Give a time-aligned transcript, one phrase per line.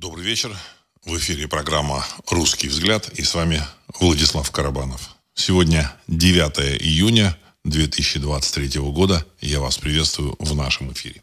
[0.00, 0.56] Добрый вечер.
[1.04, 3.62] В эфире программа «Русский взгляд» и с вами
[3.98, 5.14] Владислав Карабанов.
[5.34, 9.26] Сегодня 9 июня 2023 года.
[9.42, 11.20] Я вас приветствую в нашем эфире.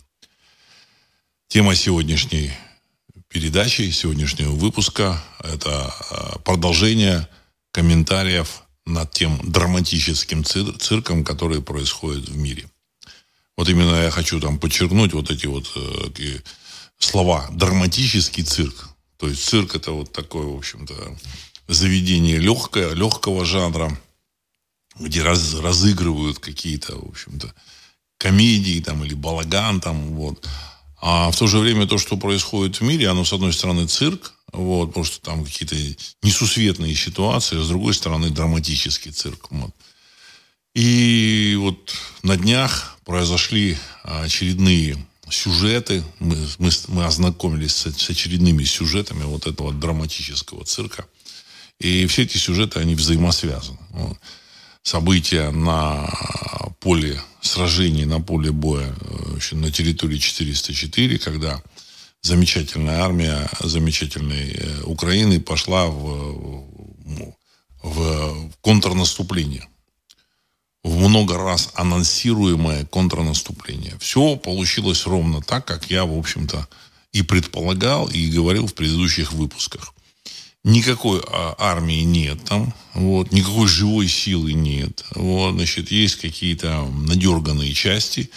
[1.48, 2.52] Тема сегодняшней
[3.30, 7.28] передачи, сегодняшнего выпуска– это а, продолжение
[7.72, 12.70] комментариев над тем драматическим цир- цирком, который происходит в мире.
[13.58, 16.10] Вот именно я хочу там подчеркнуть вот эти вот э,
[17.00, 18.90] слова «драматический цирк».
[19.18, 21.18] То есть цирк это вот такое, в общем-то,
[21.68, 23.98] заведение легкое, легкого жанра,
[25.00, 27.54] где раз, разыгрывают какие-то, в общем-то,
[28.18, 30.48] комедии там или балаган там, вот.
[31.00, 34.34] А в то же время то, что происходит в мире, оно, с одной стороны, цирк,
[34.52, 35.76] вот, потому что там какие-то
[36.24, 39.48] несусветные ситуации, а с другой стороны, драматический цирк.
[39.52, 39.76] Вот.
[40.74, 46.04] И вот на днях произошли очередные сюжеты.
[46.20, 51.06] Мы, мы, мы ознакомились с, с очередными сюжетами вот этого драматического цирка.
[51.80, 53.78] И все эти сюжеты, они взаимосвязаны.
[53.92, 54.18] Вот.
[54.84, 56.10] События на
[56.80, 61.62] поле сражений, на поле боя э, на территории 404, когда
[62.22, 66.66] замечательная армия замечательной э, Украины пошла в,
[67.84, 69.68] в контрнаступление
[70.88, 73.98] в много раз анонсируемое контрнаступление.
[74.00, 76.68] Все получилось ровно так, как я, в общем-то,
[77.12, 79.94] и предполагал, и говорил в предыдущих выпусках.
[80.64, 85.04] Никакой а, армии нет там, вот, никакой живой силы нет.
[85.14, 88.30] Вот, значит, есть какие-то надерганные части,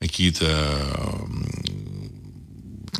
[0.00, 1.26] какие-то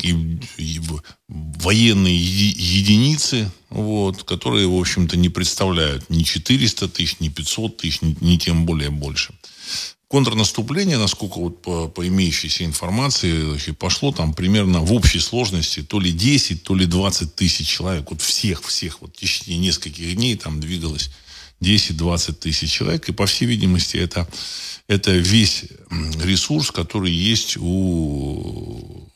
[0.02, 0.80] и, и
[1.28, 8.16] военные единицы, вот, которые, в общем-то, не представляют ни 400 тысяч, ни 500 тысяч, ни,
[8.20, 9.34] ни тем более больше.
[10.08, 16.12] Контрнаступление, насколько вот по, по имеющейся информации, пошло там примерно в общей сложности то ли
[16.12, 18.10] 10, то ли 20 тысяч человек.
[18.10, 21.10] Вот всех, всех, вот в течение нескольких дней там двигалось
[21.60, 23.08] 10-20 тысяч человек.
[23.08, 24.28] И, по всей видимости, это,
[24.86, 25.64] это весь
[26.22, 29.08] ресурс, который есть у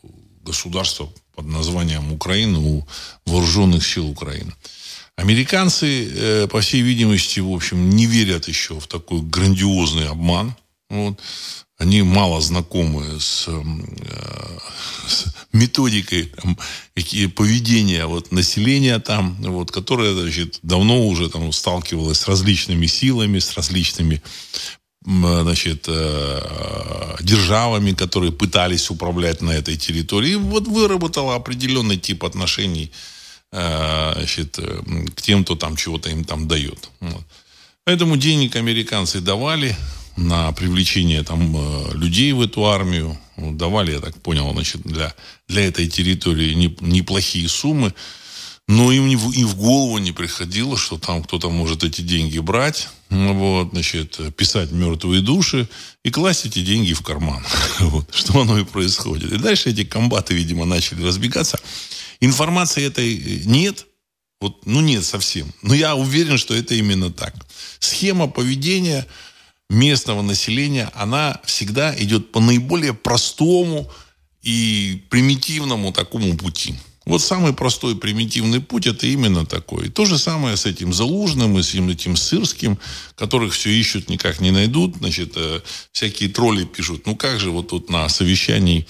[0.49, 2.87] государства под названием Украина у
[3.27, 4.53] вооруженных сил Украины.
[5.17, 10.55] Американцы, э, по всей видимости, в общем, не верят еще в такой грандиозный обман.
[10.91, 11.21] Вот.
[11.79, 14.59] Они мало знакомы с, э,
[15.09, 16.59] с методикой там,
[16.95, 23.39] какие, поведения вот, населения там, вот, которое значит, давно уже там, сталкивалось с различными силами,
[23.39, 24.23] с различными
[25.05, 30.33] значит, э, державами, которые пытались управлять на этой территории.
[30.33, 32.91] И вот выработала определенный тип отношений
[33.53, 34.83] э, значит, э,
[35.15, 36.91] к тем, кто там чего-то им там дает.
[37.85, 39.77] Поэтому денег американцы давали
[40.17, 41.57] на привлечение там
[41.95, 43.17] людей в эту армию.
[43.37, 45.15] Давали, я так понял, значит, для,
[45.47, 47.95] для этой территории неплохие суммы.
[48.69, 53.71] Но им и в голову не приходило, что там кто-то может эти деньги брать, вот,
[53.73, 55.67] значит, писать мертвые души
[56.05, 57.45] и класть эти деньги в карман.
[57.81, 59.33] Вот, что оно и происходит.
[59.33, 61.59] И дальше эти комбаты, видимо, начали разбегаться.
[62.21, 63.87] Информации этой нет,
[64.39, 65.51] вот, ну нет совсем.
[65.63, 67.35] Но я уверен, что это именно так.
[67.79, 69.07] Схема поведения
[69.71, 73.91] местного населения, она всегда идет по наиболее простому
[74.43, 76.75] и примитивному такому пути.
[77.09, 79.87] Вот самый простой примитивный путь это именно такой.
[79.87, 82.79] И то же самое с этим Залужным и с этим Сырским,
[83.17, 84.97] которых все ищут, никак не найдут.
[84.97, 85.61] Значит, э,
[85.91, 88.87] всякие тролли пишут, ну как же вот тут на совещании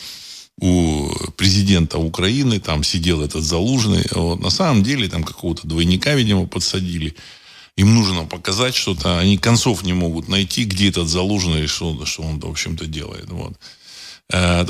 [0.61, 4.05] у президента Украины там сидел этот Залужный.
[4.11, 4.41] Вот.
[4.41, 7.15] На самом деле там какого-то двойника, видимо, подсадили.
[7.77, 9.21] Им нужно показать что-то.
[9.21, 13.31] Они концов не могут найти, где этот Залужный, что, что он, в общем-то, делает.
[13.31, 13.53] Вот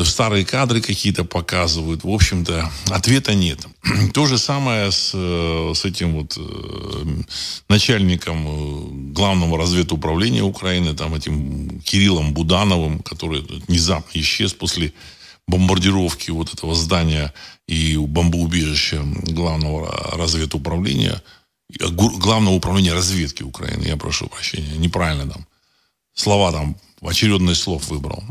[0.04, 2.04] старые кадры какие-то показывают.
[2.04, 3.66] В общем-то, ответа нет.
[4.14, 7.22] То же самое с, э, с этим вот э,
[7.69, 14.92] начальником э, главного разведуправления Украины, там этим Кириллом Будановым, который внезапно исчез после
[15.48, 17.32] бомбардировки вот этого здания
[17.66, 21.20] и бомбоубежища главного разведуправления,
[21.81, 25.46] главного управления разведки Украины, я прошу прощения, неправильно там,
[26.14, 28.22] слова там, очередность слов выбрал.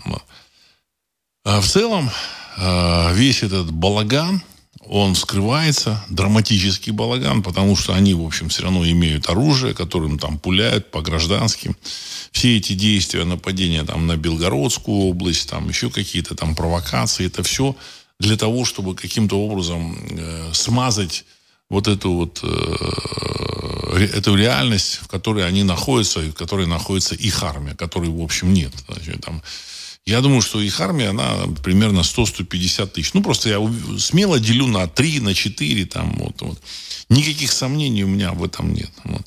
[1.49, 2.09] А в целом,
[2.57, 4.43] а, весь этот балаган,
[4.85, 10.39] он скрывается, драматический балаган, потому что они, в общем, все равно имеют оружие, которым там
[10.39, 11.77] пуляют по гражданским.
[12.33, 17.77] Все эти действия, нападения там на Белгородскую область, там еще какие-то там провокации, это все
[18.19, 21.23] для того, чтобы каким-то образом э, смазать
[21.69, 27.41] вот эту вот э, эту реальность, в которой они находятся, и в которой находится их
[27.41, 28.73] армия, которой, в общем, нет.
[28.89, 29.41] Значит, там,
[30.07, 33.13] Я думаю, что их армия, она примерно 100-150 тысяч.
[33.13, 33.59] Ну, просто я
[33.99, 36.61] смело делю на 3, на 4, там, вот, вот.
[37.09, 38.89] Никаких сомнений у меня в этом нет.
[39.03, 39.21] Вот.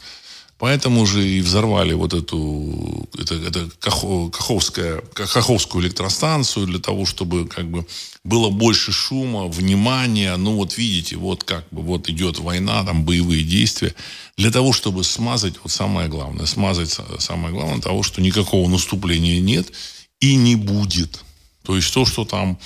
[0.59, 7.71] Поэтому же и взорвали вот эту это, это Каховская, Каховскую электростанцию для того, чтобы как
[7.71, 7.87] бы
[8.25, 10.35] было больше шума, внимания.
[10.37, 13.95] Ну вот видите, вот как бы вот идет война, там боевые действия.
[14.39, 19.73] Для того, чтобы смазать, вот самое главное, смазать самое главное того, что никакого наступления нет
[20.21, 21.25] и не будет.
[21.63, 22.59] То есть то, что там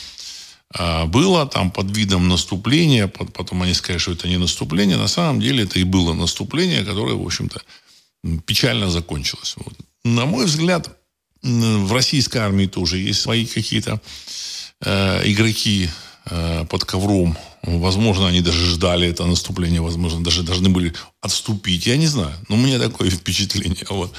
[0.70, 5.40] а, было там под видом наступления, потом они сказали, что это не наступление, на самом
[5.40, 7.62] деле это и было наступление, которое, в общем-то,
[8.44, 9.54] печально закончилось.
[9.56, 9.74] Вот.
[10.04, 10.98] На мой взгляд,
[11.42, 14.00] в российской армии тоже есть свои какие-то
[14.80, 15.90] э, игроки
[16.24, 17.36] под ковром.
[17.62, 21.86] Возможно, они даже ждали это наступление, возможно, даже должны были отступить.
[21.86, 22.34] Я не знаю.
[22.48, 23.86] Но у меня такое впечатление.
[23.90, 24.12] Вот.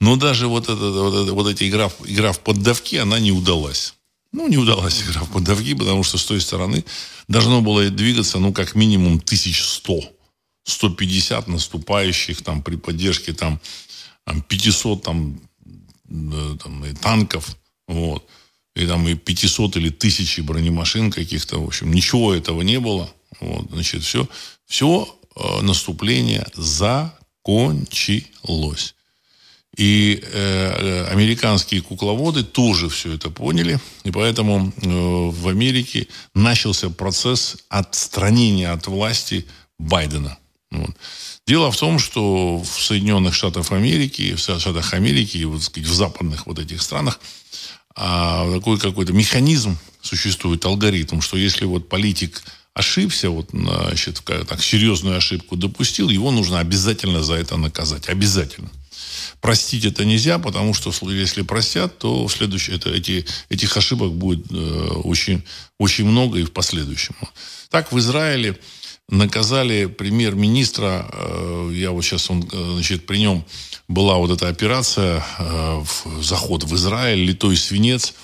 [0.00, 3.94] Но даже вот, это, вот, это, вот эта игра, игра в поддавки, она не удалась.
[4.32, 6.84] Ну, не удалась игра в поддавки, потому что с той стороны
[7.28, 10.14] должно было двигаться, ну, как минимум, 1100
[10.64, 13.60] 150 наступающих там при поддержке там
[14.48, 15.40] 500 там,
[16.08, 17.56] там и танков,
[17.86, 18.26] вот,
[18.74, 23.70] и там и 500 или тысячи бронемашин каких-то, в общем, ничего этого не было, вот,
[23.70, 24.28] значит, все,
[24.66, 28.04] все э, наступление закончилось.
[29.76, 36.90] И э, э, американские кукловоды тоже все это поняли, и поэтому э, в Америке начался
[36.90, 39.46] процесс отстранения от власти
[39.78, 40.38] Байдена.
[40.70, 40.90] Вот.
[41.46, 46.46] Дело в том, что в Соединенных Штатах Америки, в Штатах Америки вот, сказать, в западных
[46.46, 47.20] вот этих странах
[47.96, 52.42] а, такой какой-то механизм существует, алгоритм, что если вот политик
[52.74, 58.08] ошибся, вот, значит, так, серьезную ошибку допустил, его нужно обязательно за это наказать.
[58.08, 58.68] Обязательно.
[59.40, 64.50] Простить это нельзя, потому что если простят, то в следующем, это, эти, этих ошибок будет
[64.50, 64.54] э,
[65.04, 65.42] очень,
[65.78, 67.14] очень много и в последующем.
[67.70, 68.58] Так в Израиле
[69.08, 73.44] наказали премьер-министра, э, я вот сейчас, он, э, значит, при нем
[73.88, 75.84] была вот эта операция, э,
[76.20, 78.14] заход в Израиль, литой свинец,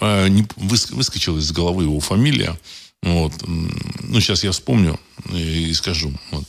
[0.00, 2.58] не, выскочила из головы его фамилия,
[3.02, 4.98] вот, ну, сейчас я вспомню
[5.30, 6.44] и скажу, вот.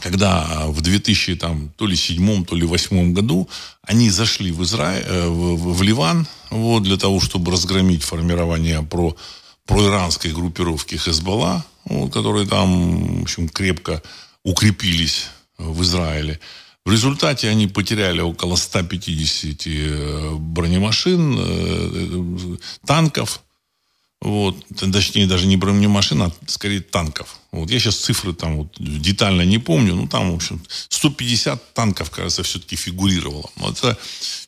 [0.00, 3.48] Когда в 2000, там, то ли седьмом, то ли восьмом году
[3.82, 9.16] они зашли в Израиль, в, в Ливан, вот, для того, чтобы разгромить формирование про
[9.66, 14.02] проиранской группировки Хезбалла, вот, которые там, в общем, крепко
[14.44, 15.28] укрепились
[15.58, 16.40] в Израиле.
[16.84, 23.42] В результате они потеряли около 150 э, бронемашин, э, танков,
[24.24, 27.40] вот, точнее, даже не бронемашин, а скорее танков.
[27.50, 32.10] Вот, я сейчас цифры там вот детально не помню, ну там, в общем, 150 танков,
[32.10, 33.50] кажется, все-таки фигурировало.
[33.56, 33.98] Это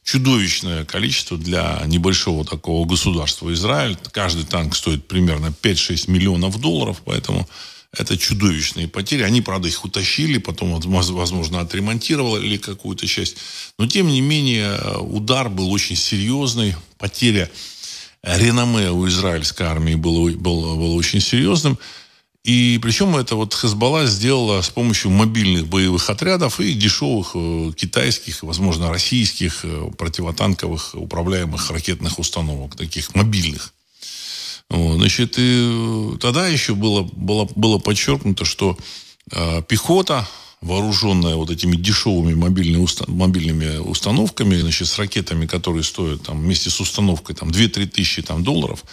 [0.05, 3.99] чудовищное количество для небольшого такого государства Израиль.
[4.12, 7.49] Каждый танк стоит примерно 5-6 миллионов долларов, поэтому
[7.91, 9.23] это чудовищные потери.
[9.23, 13.38] Они, правда, их утащили, потом, возможно, отремонтировали какую-то часть.
[13.76, 16.76] Но, тем не менее, удар был очень серьезный.
[16.97, 17.50] Потеря
[18.25, 21.79] реноме у израильской армии было, было, было очень серьезным.
[22.43, 28.43] И причем это вот Хезбалла сделала с помощью мобильных боевых отрядов и дешевых э, китайских,
[28.43, 33.73] возможно, российских э, противотанковых управляемых ракетных установок, таких мобильных.
[34.69, 38.76] Вот, значит, и э, тогда еще было, было, было подчеркнуто, что
[39.31, 40.28] э, пехота,
[40.64, 46.71] вооруженная вот этими дешевыми мобильными, уста, мобильными установками, значит, с ракетами, которые стоят там, вместе
[46.71, 48.85] с установкой там, 2-3 тысячи там, долларов,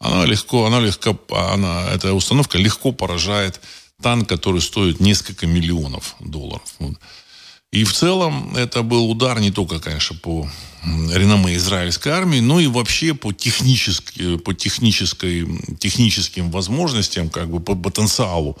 [0.00, 1.16] она легко, она легко,
[1.52, 3.60] она, эта установка легко поражает
[4.02, 6.74] танк, который стоит несколько миллионов долларов.
[6.78, 6.96] Вот.
[7.70, 10.50] И в целом это был удар не только, конечно, по
[10.84, 15.46] реноме израильской армии, но и вообще по, технически, по технической,
[15.78, 18.58] техническим возможностям, как бы по потенциалу,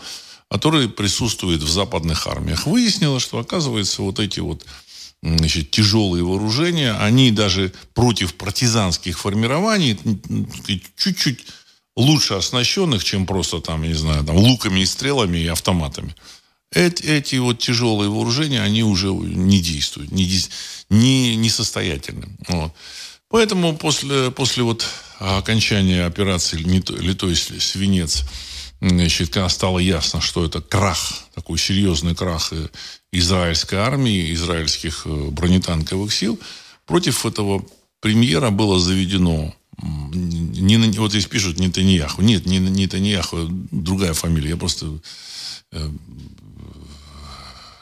[0.50, 2.66] который присутствует в западных армиях.
[2.66, 4.66] Выяснилось, что, оказывается, вот эти вот
[5.22, 9.96] значит, тяжелые вооружения, они даже против партизанских формирований
[10.96, 11.46] чуть-чуть
[11.96, 16.14] лучше оснащенных, чем просто там, не знаю, там, луками и стрелами и автоматами.
[16.72, 20.28] Эти, эти вот тяжелые вооружения, они уже не действуют, не,
[20.88, 22.28] не, несостоятельны.
[22.48, 22.72] Вот.
[23.28, 24.86] Поэтому после, после вот
[25.18, 28.24] окончания операции «Литой свинец»
[28.80, 30.98] значит, когда стало ясно, что это крах,
[31.34, 32.52] такой серьезный крах
[33.12, 36.38] израильской армии, израильских э, бронетанковых сил,
[36.86, 37.64] против этого
[38.00, 42.20] премьера было заведено не, вот здесь пишут Нетаньяху.
[42.20, 44.50] Нет, не Нетаньяху, другая фамилия.
[44.50, 45.00] Я просто
[45.72, 45.90] э,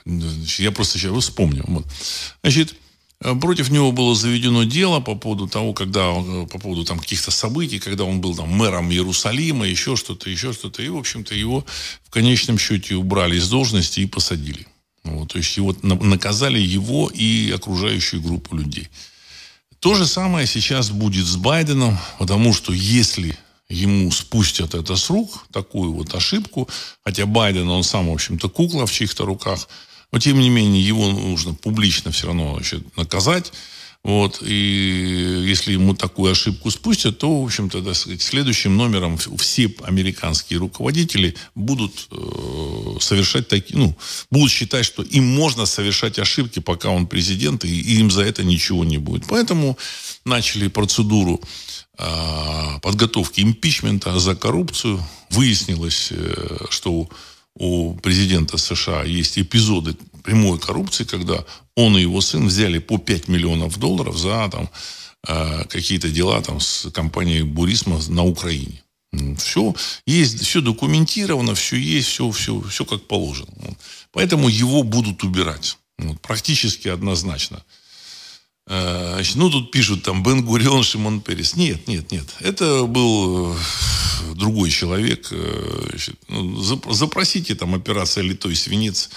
[0.05, 1.64] я просто сейчас вспомню.
[1.67, 1.85] Вот.
[2.43, 2.88] Значит, Э,
[3.20, 7.78] против него было заведено дело по поводу того, когда э, по поводу там каких-то событий,
[7.78, 10.82] когда он был там мэром Иерусалима, еще что-то, еще что-то.
[10.82, 11.64] И, в общем-то, его
[12.04, 14.66] в конечном счете убрали из должности и посадили.
[15.04, 18.88] Вот, то есть его наказали его и окружающую группу людей.
[19.80, 23.37] То же самое сейчас будет с Байденом, потому что если
[23.68, 26.68] ему спустят это с рук, такую вот ошибку,
[27.04, 29.68] хотя Байден, он сам, в общем-то, кукла в чьих-то руках,
[30.12, 33.53] но, тем не менее, его нужно публично все равно значит, наказать.
[34.05, 40.61] Вот, и если ему такую ошибку спустят, то, в общем-то, так следующим номером все американские
[40.61, 43.97] руководители будут э, совершать такие, ну,
[44.31, 48.45] будут считать, что им можно совершать ошибки, пока он президент, и, и им за это
[48.45, 49.25] ничего не будет.
[49.29, 49.77] Поэтому
[50.25, 51.41] начали процедуру
[51.99, 55.05] э, подготовки импичмента за коррупцию.
[55.31, 57.09] Выяснилось, э, что
[57.59, 63.29] у президента США есть эпизоды прямой коррупции, когда он и его сын взяли по 5
[63.29, 64.71] миллионов долларов за там,
[65.27, 68.83] э, какие-то дела там, с компанией Бурисма на Украине.
[69.38, 69.75] Все
[70.07, 73.49] есть, все документировано, все есть, все, все, все как положено.
[74.12, 75.79] Поэтому его будут убирать.
[76.23, 77.65] Практически однозначно.
[78.68, 81.56] Э, значит, ну, тут пишут там Бен Гурион, Шимон Перес.
[81.56, 82.26] Нет, нет, нет.
[82.40, 85.28] Это был э, другой человек.
[85.30, 89.10] Э, значит, ну, запросите там операция «Литой свинец»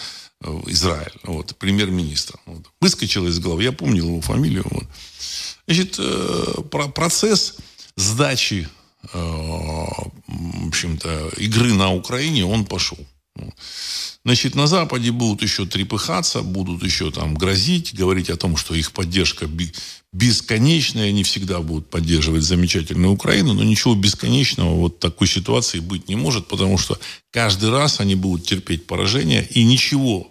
[0.65, 1.13] Израиль.
[1.23, 2.39] Вот, премьер-министр.
[2.47, 2.65] Вот.
[2.79, 3.63] Выскочил из головы.
[3.63, 4.65] Я помнил его фамилию.
[4.71, 4.85] Вот.
[5.67, 5.99] Значит,
[6.71, 7.57] процесс
[7.95, 8.67] сдачи
[9.13, 12.97] в общем-то, игры на Украине, он пошел.
[14.23, 18.91] Значит, на Западе будут еще трепыхаться, будут еще там грозить, говорить о том, что их
[18.91, 19.49] поддержка
[20.13, 26.15] бесконечная, они всегда будут поддерживать замечательную Украину, но ничего бесконечного вот такой ситуации быть не
[26.15, 26.99] может, потому что
[27.31, 30.29] каждый раз они будут терпеть поражение, и ничего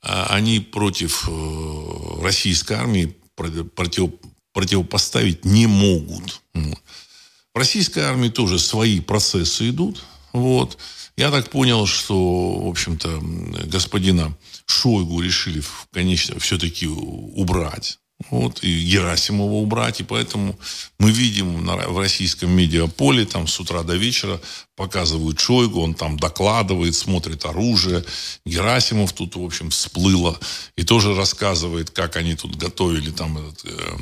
[0.00, 4.10] а, они против э, российской армии против,
[4.52, 6.42] противопоставить не могут.
[6.54, 10.02] В российской армии тоже свои процессы идут,
[10.32, 10.78] вот,
[11.16, 13.20] я так понял, что, в общем-то,
[13.66, 17.98] господина Шойгу решили, конечно, все-таки убрать
[18.30, 20.00] вот, и Герасимова убрать.
[20.00, 20.58] И поэтому
[20.98, 24.40] мы видим на, в российском медиаполе там с утра до вечера
[24.76, 28.04] показывают Шойгу, он там докладывает, смотрит оружие.
[28.44, 30.38] Герасимов тут, в общем, всплыло.
[30.76, 33.96] И тоже рассказывает, как они тут готовили там этот, э,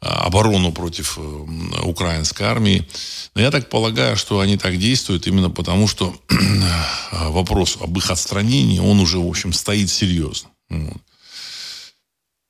[0.00, 2.86] оборону против э, украинской армии.
[3.34, 6.14] Но я так полагаю, что они так действуют именно потому, что
[7.12, 10.50] вопрос об их отстранении, он уже, в общем, стоит серьезно.
[10.68, 11.00] Вот.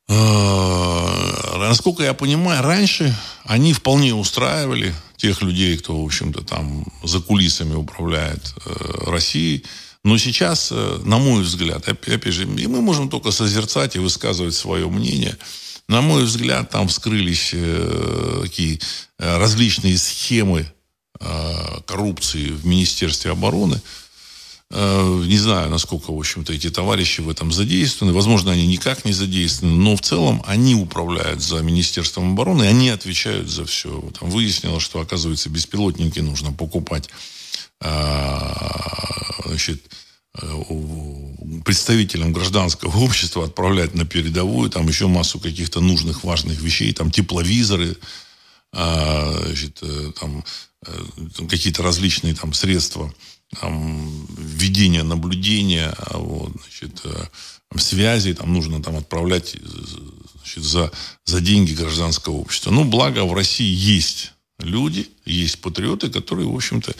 [0.08, 7.20] Э, насколько я понимаю, раньше они вполне устраивали тех людей, кто, в общем-то, там за
[7.20, 9.64] кулисами управляет э, Россией.
[10.04, 14.54] Но сейчас, э, на мой взгляд, опять же, и мы можем только созерцать и высказывать
[14.54, 15.36] свое мнение.
[15.88, 18.80] На мой взгляд, там вскрылись э, такие
[19.18, 20.66] э, различные схемы
[21.84, 23.82] коррупции в Министерстве обороны.
[24.70, 28.14] Э, не знаю, насколько, в общем-то, эти товарищи в этом задействованы.
[28.14, 33.48] Возможно, они никак не задействованы, но в целом они управляют за Министерством обороны, они отвечают
[33.48, 34.10] за все.
[34.18, 37.08] Там выяснилось, что, оказывается, беспилотники нужно покупать
[37.80, 39.82] а, значит,
[40.34, 40.62] э,
[41.64, 47.96] представителям гражданского общества отправлять на передовую, там еще массу каких-то нужных, важных вещей, там тепловизоры,
[48.72, 50.44] а, значит, э, там
[51.48, 53.12] какие-то различные там средства
[53.60, 59.58] там, введения наблюдения, а вот, значит, э, связи, там нужно там отправлять э,
[60.36, 60.90] значит, за,
[61.24, 62.70] за деньги гражданского общества.
[62.70, 66.94] Ну, благо в России есть люди, есть патриоты, которые, в общем-то,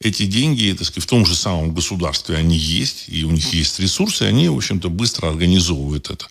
[0.00, 3.78] эти деньги, так сказать, в том же самом государстве они есть, и у них есть
[3.80, 6.26] ресурсы, и они, в общем-то, быстро организовывают это.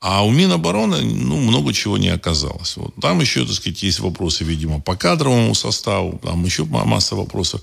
[0.00, 2.76] А у Минобороны, ну, много чего не оказалось.
[2.76, 2.94] Вот.
[3.00, 7.62] Там еще, так сказать, есть вопросы, видимо, по кадровому составу, там еще масса вопросов.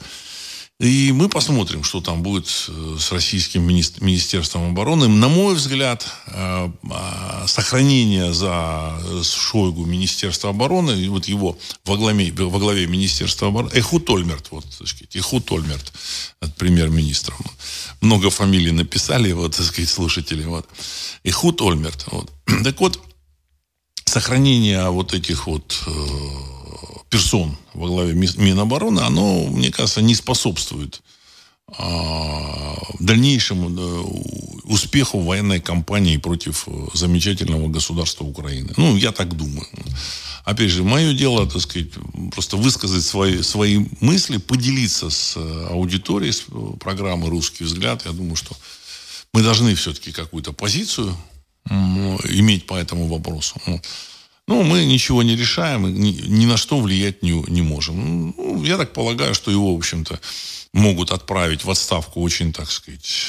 [0.77, 5.07] И мы посмотрим, что там будет э, с российским Министерством обороны.
[5.07, 12.29] На мой взгляд, э, а, сохранение за Шойгу Министерства обороны, и вот его во главе,
[12.33, 15.93] во главе Министерства обороны, Эхут Ольмерт, вот, так сказать, Эхут Ольмерт,
[16.57, 17.39] премьер-министром.
[18.01, 20.67] Много фамилий написали, вот, так сказать, слушатели, вот.
[21.23, 22.29] Эхут Ольмерт, вот.
[22.65, 22.99] Так вот,
[24.03, 26.54] сохранение вот этих вот э,
[27.15, 31.01] персон во главе Минобороны, оно, мне кажется, не способствует
[31.67, 33.69] а, дальнейшему
[34.65, 38.73] успеху военной кампании против э, замечательного государства Украины.
[38.77, 39.65] Ну, я так думаю.
[40.43, 41.89] Опять же, мое дело, так сказать,
[42.33, 48.05] просто высказать свои, свои мысли, поделиться с э, аудиторией с э, программы «Русский взгляд».
[48.05, 48.57] Я думаю, что
[49.33, 51.15] мы должны все-таки какую-то позицию
[51.69, 53.55] иметь по этому вопросу.
[54.47, 58.35] Ну, мы ничего не решаем, ни, ни на что влиять не, не можем.
[58.37, 60.19] Ну, я так полагаю, что его, в общем-то,
[60.73, 63.25] могут отправить в отставку очень, так сказать,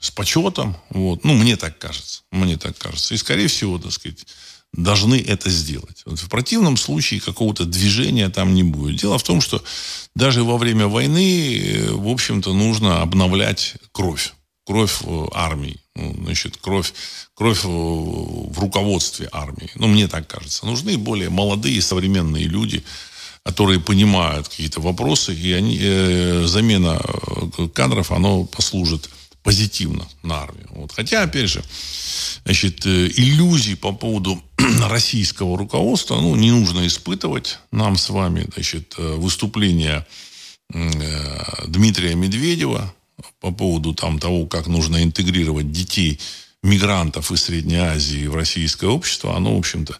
[0.00, 0.76] с почетом.
[0.90, 1.22] Вот.
[1.24, 2.22] Ну, мне так кажется.
[2.32, 3.14] Мне так кажется.
[3.14, 4.26] И, скорее всего, так сказать,
[4.72, 6.02] должны это сделать.
[6.04, 9.00] Вот в противном случае какого-то движения там не будет.
[9.00, 9.62] Дело в том, что
[10.14, 14.32] даже во время войны, э, в общем-то, нужно обновлять кровь.
[14.68, 15.00] Кровь
[15.32, 15.80] армии.
[15.94, 16.92] Ну, значит, кровь,
[17.34, 19.70] кровь в руководстве армии.
[19.76, 20.66] Ну, мне так кажется.
[20.66, 22.84] Нужны более молодые, современные люди,
[23.44, 29.08] которые понимают какие-то вопросы, и они, э, замена э, кадров, оно послужит
[29.42, 30.68] позитивно на армию.
[30.72, 30.92] Вот.
[30.92, 31.64] Хотя, опять же,
[32.44, 34.42] значит, э, иллюзий по поводу
[34.90, 38.46] российского руководства ну, не нужно испытывать нам с вами.
[38.52, 40.06] Значит, э, выступление
[40.74, 42.92] э, Дмитрия Медведева
[43.40, 46.20] по поводу там, того, как нужно интегрировать детей
[46.62, 49.98] мигрантов из Средней Азии в российское общество, оно, в общем-то,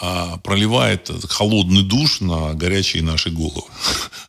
[0.00, 3.68] а, проливает холодный душ на горячие наши головы.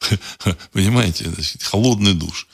[0.71, 1.31] Понимаете?
[1.61, 2.47] Холодный душ.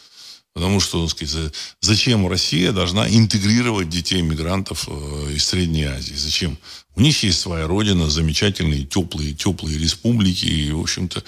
[0.53, 6.15] Потому что, так сказать, зачем Россия должна интегрировать детей мигрантов э, из Средней Азии?
[6.15, 6.57] Зачем?
[6.97, 10.45] У них есть своя родина, замечательные, теплые, теплые республики.
[10.45, 11.23] И, в общем-то,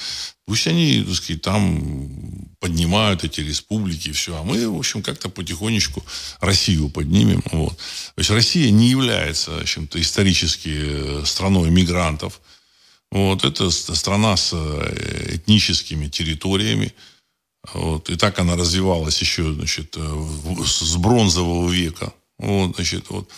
[0.48, 4.36] пусть они, так сказать, там поднимают эти республики и все.
[4.36, 6.04] А мы, в общем, как-то потихонечку
[6.42, 7.44] Россию поднимем.
[7.52, 7.78] Вот.
[7.78, 12.42] То есть Россия не является, в общем-то, исторически э, страной мигрантов.
[13.12, 13.44] Вот.
[13.46, 16.96] Это страна с э, этническими территориями.
[17.76, 18.10] Вот.
[18.10, 20.26] И так она развивалась еще значит, э,
[20.66, 22.12] с бронзового века.
[22.40, 23.30] Вот, значит, вот.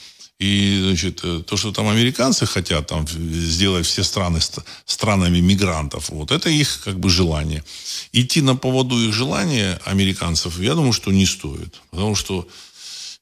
[0.41, 4.39] И значит, э, то, что там американцы хотят там, сделать все страны
[4.85, 7.63] странами мигрантов, вот, это их как бы желание.
[8.11, 11.79] Идти на поводу их желания американцев, я думаю, что не стоит.
[11.91, 12.47] Потому что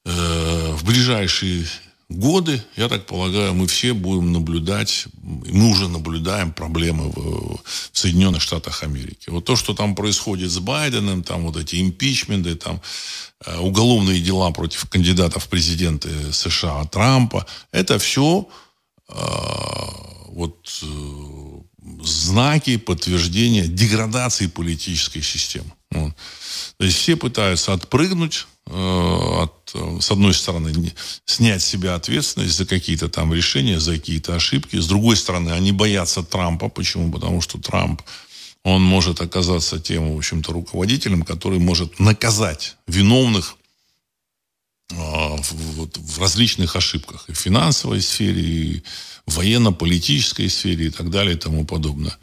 [0.05, 1.65] э, в ближайшие
[2.09, 7.61] годы, я так полагаю, мы все будем наблюдать, мы уже наблюдаем проблемы в,
[7.91, 9.29] в Соединенных Штатах Америки.
[9.29, 12.81] Вот то, что там происходит с Байденом, там вот эти импичменты, там
[13.45, 18.47] э, уголовные дела против кандидатов в президенты США Трампа, это все
[19.07, 19.13] э,
[20.29, 21.59] вот э,
[22.03, 25.71] знаки подтверждения деградации политической системы.
[25.91, 26.13] Вот.
[26.77, 30.93] То есть все пытаются отпрыгнуть от, э, с одной стороны,
[31.25, 34.75] снять себя ответственность за какие-то там решения, за какие-то ошибки.
[34.77, 36.69] С другой стороны, они боятся Трампа.
[36.69, 37.11] Почему?
[37.11, 38.01] Потому что Трамп,
[38.63, 43.55] он может оказаться тем, в общем-то, руководителем, который может наказать виновных
[44.91, 47.25] э, в, в различных ошибках.
[47.27, 48.83] И в финансовой сфере, и
[49.25, 52.15] в военно-политической сфере, и так далее, и тому подобное.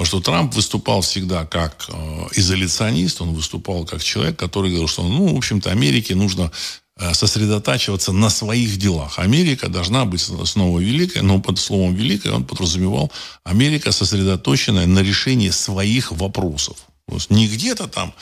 [0.00, 5.02] Потому что Трамп выступал всегда как э, изоляционист, он выступал как человек, который говорил, что,
[5.02, 6.50] ну, в общем-то, Америке нужно
[6.96, 9.18] э, сосредотачиваться на своих делах.
[9.18, 13.12] Америка должна быть снова великой, но под словом «великой» он подразумевал
[13.44, 16.78] Америка, сосредоточенная на решении своих вопросов.
[17.06, 18.14] То есть не где-то там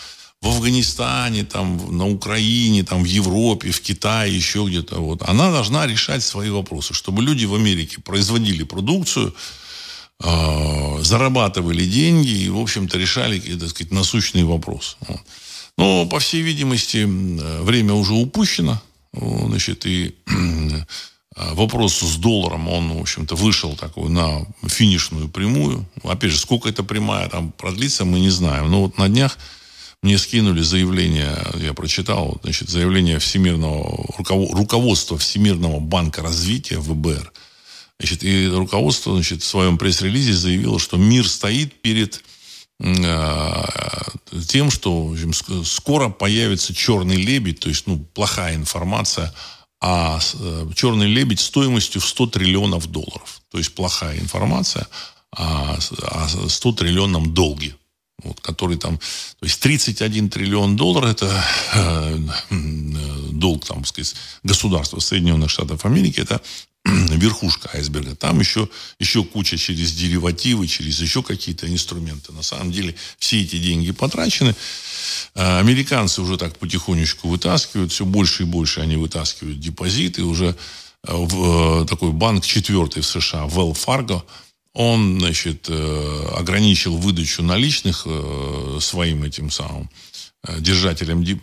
[0.43, 4.97] в Афганистане, там, на Украине, там, в Европе, в Китае, еще где-то.
[4.97, 5.23] Вот.
[5.29, 9.33] Она должна решать свои вопросы, чтобы люди в Америке производили продукцию,
[10.23, 14.97] э, зарабатывали деньги и, в общем-то, решали, так сказать, насущные вопросы.
[15.07, 15.21] Вот.
[15.77, 17.05] Но, по всей видимости,
[17.63, 18.83] время уже упущено.
[19.13, 20.17] Значит, и
[21.37, 25.87] вопрос с долларом, он, в общем-то, вышел такой на финишную прямую.
[26.03, 28.71] Опять же, сколько эта прямая там продлится, мы не знаем.
[28.71, 29.39] Но вот на днях
[30.03, 37.33] мне скинули заявление, я прочитал, значит, заявление Всемирного, руководства Всемирного банка развития, ВБР–
[38.01, 42.23] Значит, и руководство значит, в своем пресс-релизе заявило, что мир стоит перед
[42.81, 43.65] э,
[44.47, 45.33] тем, что общем,
[45.65, 49.35] скоро появится черный лебедь, то есть ну, плохая информация,
[49.81, 53.43] а э, черный лебедь стоимостью в 100 триллионов долларов.
[53.51, 54.87] То есть плохая информация
[55.33, 57.75] о, о 100 триллионном долге.
[58.25, 62.19] Вот, который там, то есть 31 триллион долларов это э,
[63.31, 66.43] долг там, сказать, государства Соединенных Штатов Америки, это
[67.11, 68.15] верхушка айсберга.
[68.15, 72.33] Там еще, еще куча через деривативы, через еще какие-то инструменты.
[72.33, 74.55] На самом деле все эти деньги потрачены.
[75.35, 80.23] А, американцы уже так потихонечку вытаскивают, все больше и больше они вытаскивают депозиты.
[80.23, 80.57] Уже
[81.07, 84.23] э, в, э, такой банк четвертый в США, Wells Fargo,
[84.75, 88.07] он, значит, э, ограничил выдачу наличных
[88.81, 89.91] своим этим самым
[90.47, 91.37] Э, держателем, э,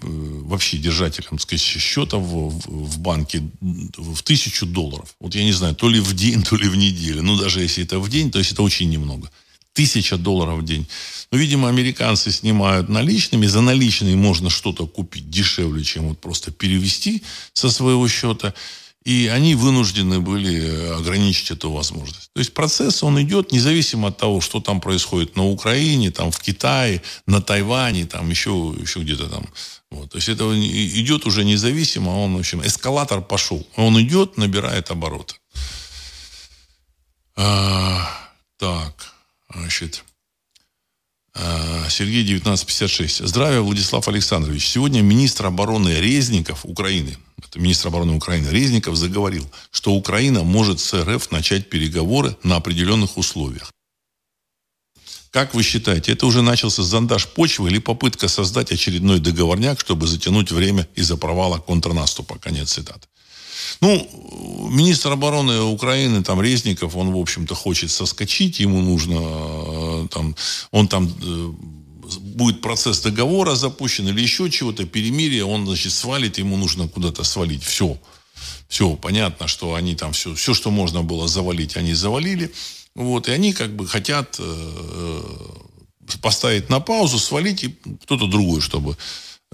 [0.48, 5.14] вообще держателем сказать, счета в, в банке в тысячу долларов.
[5.20, 7.22] Вот я не знаю, то ли в день, то ли в неделю.
[7.22, 9.30] Ну, даже если это в день, то есть это очень немного.
[9.74, 10.88] Тысяча долларов в день.
[11.30, 13.48] Но, видимо, американцы снимают наличными.
[13.48, 18.54] За наличные можно что-то купить дешевле, чем вот просто перевести со своего счета.
[19.06, 22.32] И они вынуждены были ограничить эту возможность.
[22.34, 26.40] То есть процесс, он идет независимо от того, что там происходит на Украине, там в
[26.40, 29.48] Китае, на Тайване, там еще, еще где-то там.
[29.92, 30.10] Вот.
[30.10, 30.44] То есть это
[31.00, 33.66] идет уже независимо, он, в общем, эскалатор пошел.
[33.76, 35.36] Он идет, набирает обороты.
[37.36, 38.10] А,
[38.58, 39.14] так,
[39.54, 40.04] значит...
[41.38, 43.28] А, Сергей 1956.
[43.28, 44.68] Здравия, Владислав Александрович.
[44.70, 50.94] Сегодня министр обороны Резников Украины, это министр обороны Украины Резников, заговорил, что Украина может с
[50.94, 53.70] РФ начать переговоры на определенных условиях.
[55.32, 60.54] Как вы считаете, это уже начался зондаж почвы или попытка создать очередной договорняк, чтобы затянуть
[60.54, 62.40] время из-за провала контрнаступа?
[62.40, 63.10] Конец цитаты.
[63.82, 70.36] Ну, министр обороны Украины, там, Резников, он, в общем-то, хочет соскочить, ему нужно, э, там,
[70.72, 71.52] он там э,
[72.20, 77.64] будет процесс договора запущен или еще чего-то, перемирие, он, значит, свалит, ему нужно куда-то свалить.
[77.64, 77.98] Все.
[78.68, 82.52] Все, понятно, что они там все, все, что можно было завалить, они завалили.
[82.96, 85.22] Вот, и они как бы хотят э,
[86.22, 88.98] поставить на паузу, свалить и кто-то другой, чтобы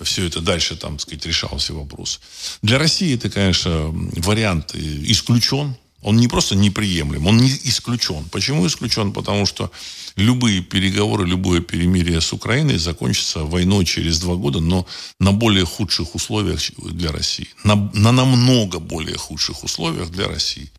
[0.04, 2.20] все это дальше, там, так сказать, решался вопрос.
[2.62, 5.76] Для России это, конечно, вариант исключен.
[6.02, 8.26] Он не просто неприемлем, он не исключен.
[8.32, 9.14] Почему исключен?
[9.14, 9.72] Потому что
[10.16, 14.88] любые переговоры, любое перемирие с Украиной закончится войной через два года, но
[15.20, 17.50] на более худших условиях для России.
[17.64, 20.72] На, на намного более худших условиях для России.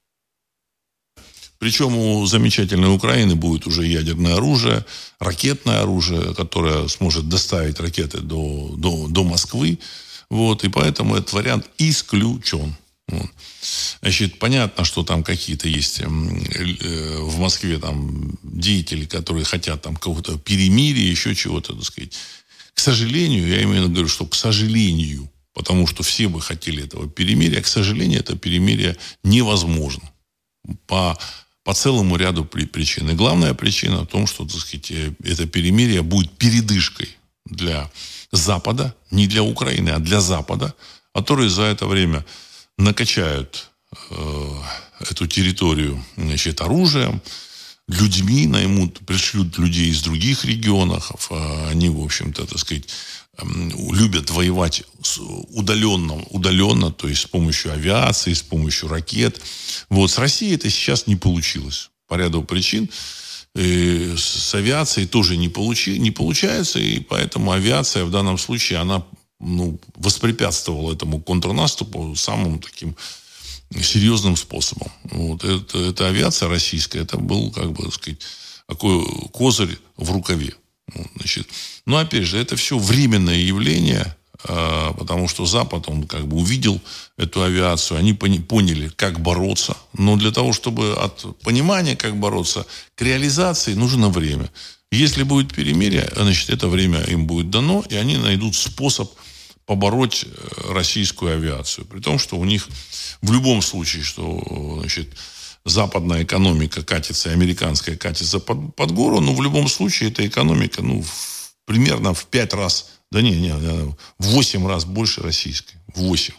[1.62, 4.84] Причем у замечательной Украины будет уже ядерное оружие,
[5.20, 9.78] ракетное оружие, которое сможет доставить ракеты до, до, до Москвы.
[10.28, 12.74] Вот, и поэтому этот вариант исключен.
[13.06, 13.30] Вот.
[14.00, 20.38] Значит, понятно, что там какие-то есть э, в Москве там деятели, которые хотят там какого-то
[20.38, 22.18] перемирия, еще чего-то, так сказать.
[22.74, 27.62] К сожалению, я именно говорю, что к сожалению, потому что все бы хотели этого перемирия,
[27.62, 30.10] к сожалению, это перемирие невозможно.
[30.88, 31.16] По
[31.64, 33.10] по целому ряду причин.
[33.10, 37.90] И главная причина в том, что так сказать, э, это перемирие будет передышкой для
[38.32, 40.74] Запада, не для Украины, а для Запада,
[41.14, 42.24] которые за это время
[42.78, 43.70] накачают
[44.10, 44.48] э,
[45.10, 47.20] эту территорию значит, оружием,
[47.88, 51.12] людьми наймут, пришлют людей из других регионов.
[51.30, 52.84] А они, в общем-то, так сказать,
[53.40, 54.84] любят воевать
[55.50, 59.40] удаленно, удаленно, то есть с помощью авиации, с помощью ракет.
[59.88, 62.90] Вот с Россией это сейчас не получилось по ряду причин.
[63.54, 69.04] И с авиацией тоже не, получи, не получается, и поэтому авиация в данном случае, она
[69.40, 72.96] ну, воспрепятствовала этому контрнаступу самым таким
[73.82, 74.90] серьезным способом.
[75.04, 75.44] Вот.
[75.44, 78.20] Это, эта авиация российская, это был, как бы, так сказать,
[78.66, 80.54] такой козырь в рукаве.
[81.16, 81.48] Значит,
[81.86, 86.80] но опять же, это все временное явление, а, потому что Запад, он как бы увидел
[87.16, 89.76] эту авиацию, они поняли, как бороться.
[89.96, 94.50] Но для того, чтобы от понимания, как бороться, к реализации нужно время.
[94.90, 99.10] Если будет перемирие, значит, это время им будет дано, и они найдут способ
[99.64, 101.86] побороть э, российскую авиацию.
[101.86, 102.68] При том, что у них
[103.22, 105.08] в любом случае, что значит,
[105.64, 110.82] западная экономика катится, и американская катится под, под гору, но в любом случае эта экономика
[110.82, 115.76] ну, в, примерно в пять раз, да не, не, в восемь раз больше российской.
[115.94, 116.34] В восемь.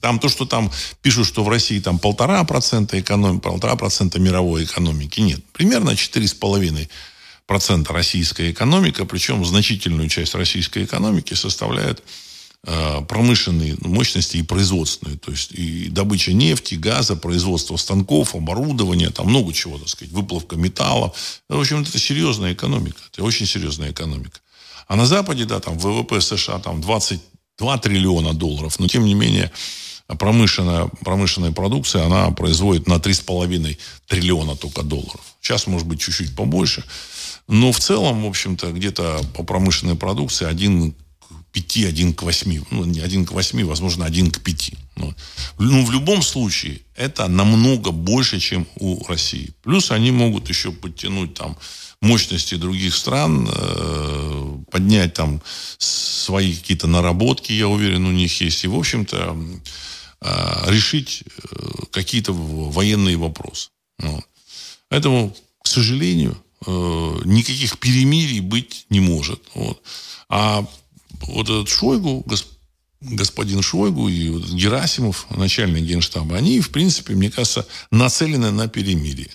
[0.00, 0.70] Там то, что там
[1.02, 5.44] пишут, что в России там полтора процента экономики, полтора процента мировой экономики, нет.
[5.52, 6.88] Примерно четыре с половиной
[7.46, 12.02] процента российская экономика, причем значительную часть российской экономики составляет
[12.62, 15.18] промышленные мощности и производственные.
[15.18, 20.56] То есть и добыча нефти, газа, производство станков, оборудования, там много чего, так сказать, выплавка
[20.56, 21.12] металла.
[21.48, 22.98] В общем, это серьезная экономика.
[23.12, 24.40] Это очень серьезная экономика.
[24.88, 29.50] А на Западе, да, там ВВП США там 22 триллиона долларов, но тем не менее
[30.06, 35.20] промышленная, промышленная продукция, она производит на 3,5 триллиона только долларов.
[35.40, 36.84] Сейчас, может быть, чуть-чуть побольше.
[37.48, 40.94] Но в целом, в общем-то, где-то по промышленной продукции один
[41.56, 42.64] 5, 1 к 8.
[42.70, 44.72] Ну, не 1 к 8, возможно, 1 к 5.
[44.96, 45.14] Ну,
[45.58, 49.54] ну, в любом случае, это намного больше, чем у России.
[49.62, 51.56] Плюс они могут еще подтянуть там
[52.02, 55.40] мощности других стран, э, поднять там
[55.78, 58.64] свои какие-то наработки, я уверен, у них есть.
[58.64, 59.36] И, в общем-то,
[60.20, 63.70] э, решить э, какие-то военные вопросы.
[63.98, 64.24] Вот.
[64.90, 69.40] Поэтому, к сожалению, э, никаких перемирий быть не может.
[69.54, 69.82] Вот.
[70.28, 70.66] А
[71.22, 72.24] вот этот Шойгу,
[73.00, 79.30] господин Шойгу и вот Герасимов, начальник генштаба, они, в принципе, мне кажется, нацелены на перемирие.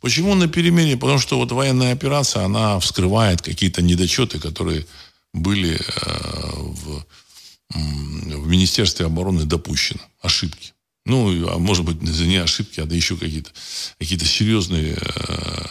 [0.00, 0.96] Почему на перемирие?
[0.96, 4.86] Потому что вот военная операция, она вскрывает какие-то недочеты, которые
[5.32, 7.06] были э, в,
[7.70, 10.00] в, Министерстве обороны допущено.
[10.20, 10.74] Ошибки.
[11.06, 13.50] Ну, а может быть, не ошибки, а да еще какие-то
[13.98, 15.66] какие серьезные э,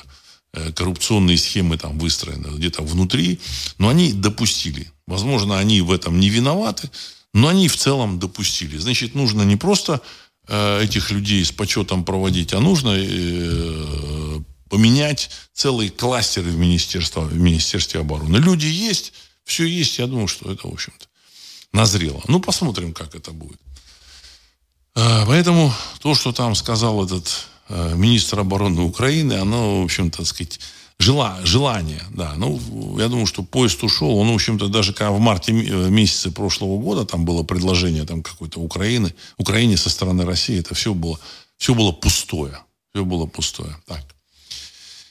[0.76, 3.40] коррупционные схемы там выстроены где-то внутри.
[3.78, 4.92] Но они допустили.
[5.08, 6.90] Возможно, они в этом не виноваты,
[7.34, 8.78] но они в целом допустили.
[8.78, 10.02] Значит, нужно не просто
[10.48, 14.40] э, этих людей с почетом проводить, а нужно э,
[14.70, 18.38] поменять целый кластер в Министерстве, в Министерстве обороны.
[18.38, 19.14] Люди есть,
[19.44, 20.00] все есть.
[20.00, 21.06] Я думаю, что это, в общем-то,
[21.74, 22.24] назрело.
[22.28, 23.60] Ну, посмотрим, как это будет.
[24.96, 30.28] А, поэтому то, что там сказал этот э, министр обороны Украины, оно, в общем-то, так
[30.28, 30.60] сказать,
[31.00, 32.34] жела, желание, да.
[32.38, 32.60] Ну,
[33.00, 34.18] я думаю, что поезд ушел.
[34.18, 38.24] Он, в общем-то, даже когда в марте э, месяце прошлого года там было предложение там
[38.24, 41.20] какой-то Украины, Украине со стороны России, это все было,
[41.58, 42.60] все было пустое.
[42.94, 43.76] Все было пустое.
[43.88, 44.04] Так.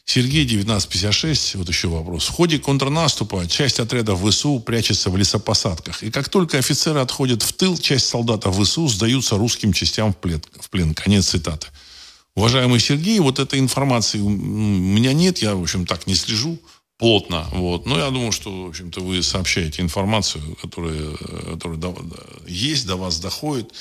[0.04, 2.26] Сергей, 1956, вот еще вопрос.
[2.26, 6.02] В ходе контрнаступа часть отрядов ВСУ прячется в лесопосадках.
[6.02, 10.42] И как только офицеры отходят в тыл, часть солдатов ВСУ сдаются русским частям в плен.
[10.60, 10.94] В плен.
[10.94, 11.68] Конец цитаты.
[12.34, 16.58] Уважаемый Сергей, вот этой информации у меня нет, я, в общем, так не слежу
[16.96, 17.46] плотно.
[17.52, 17.84] Вот.
[17.84, 21.16] Но я думаю, что, в общем-то, вы сообщаете информацию, которая,
[21.52, 21.94] которая до,
[22.46, 23.72] есть, до вас доходит.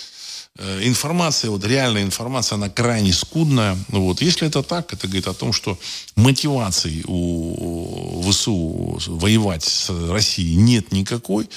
[0.58, 3.78] Э, информация, вот реальная информация, она крайне скудная.
[3.90, 4.22] Вот.
[4.22, 5.78] Если это так, это говорит о том, что
[6.16, 11.48] мотивации у ВСУ воевать с Россией нет никакой.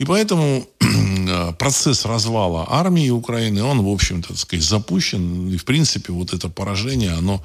[0.00, 5.52] И поэтому э, процесс развала армии Украины, он, в общем-то, так сказать, запущен.
[5.52, 7.44] И, в принципе, вот это поражение, оно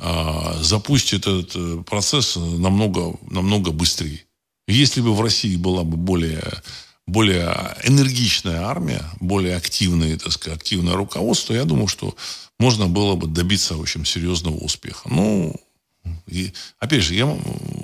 [0.00, 4.24] э, запустит этот процесс намного, намного быстрее.
[4.66, 6.42] Если бы в России была бы более
[7.06, 12.16] более энергичная армия, более активное, так сказать, активное руководство, я думаю, что
[12.58, 15.08] можно было бы добиться, общем, серьезного успеха.
[15.10, 15.54] Ну,
[16.26, 17.38] и, опять же, я,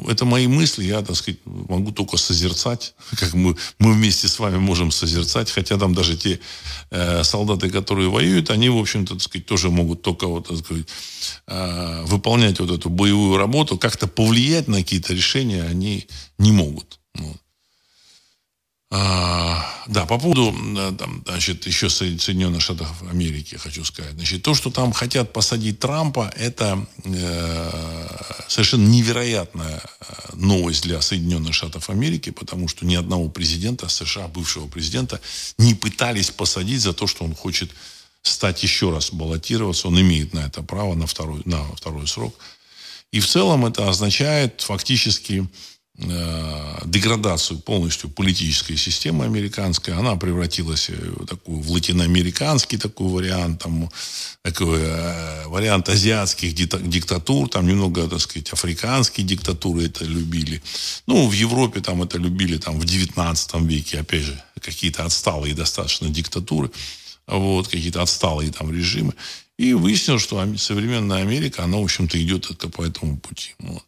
[0.09, 4.59] это мои мысли, я, так сказать, могу только созерцать, как мы, мы вместе с вами
[4.59, 6.40] можем созерцать, хотя там даже те
[6.90, 10.87] э, солдаты, которые воюют, они, в общем-то, так сказать, тоже могут только вот, так сказать,
[11.46, 16.06] э, выполнять вот эту боевую работу, как-то повлиять на какие-то решения они
[16.38, 16.99] не могут.
[18.92, 24.14] А, да, по поводу, э, там, значит, еще Соединенных Штатов Америки хочу сказать.
[24.14, 28.16] Значит, то, что там хотят посадить Трампа, это э,
[28.48, 34.66] совершенно невероятная э, новость для Соединенных Штатов Америки, потому что ни одного президента США, бывшего
[34.66, 35.20] президента,
[35.57, 37.70] не пытались посадить за то, что он хочет
[38.22, 39.87] стать еще раз баллотироваться.
[39.87, 42.35] Он имеет на это право на второй, на второй срок.
[43.12, 45.48] И в целом это означает фактически
[46.00, 49.94] деградацию полностью политической системы американской.
[49.94, 53.90] Она превратилась в, такую, в латиноамериканский такой вариант, там,
[54.42, 60.62] такой э, вариант азиатских диктатур, там немного, так сказать, африканские диктатуры это любили.
[61.06, 66.08] Ну, в Европе там это любили там в 19 веке, опять же, какие-то отсталые достаточно
[66.08, 66.70] диктатуры,
[67.26, 69.12] вот, какие-то отсталые там режимы.
[69.58, 73.54] И выяснилось, что современная Америка, она, в общем-то, идет это по этому пути.
[73.58, 73.84] Вот.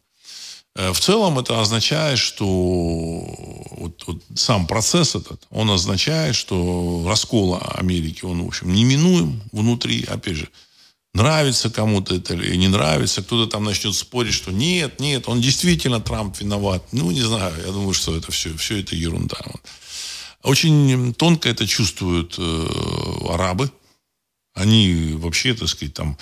[0.75, 7.59] Э, в целом это означает, что вот, вот сам процесс этот, он означает, что раскол
[7.75, 10.49] Америки, он, в общем, неминуем внутри, опять же,
[11.13, 16.01] нравится кому-то это или не нравится, кто-то там начнет спорить, что нет, нет, он действительно
[16.01, 16.83] Трамп виноват.
[16.91, 19.37] Ну, не знаю, я думаю, что это все, все это ерунда.
[20.41, 22.67] Очень тонко это чувствуют э,
[23.29, 23.71] арабы,
[24.53, 26.17] они вообще, так сказать, там,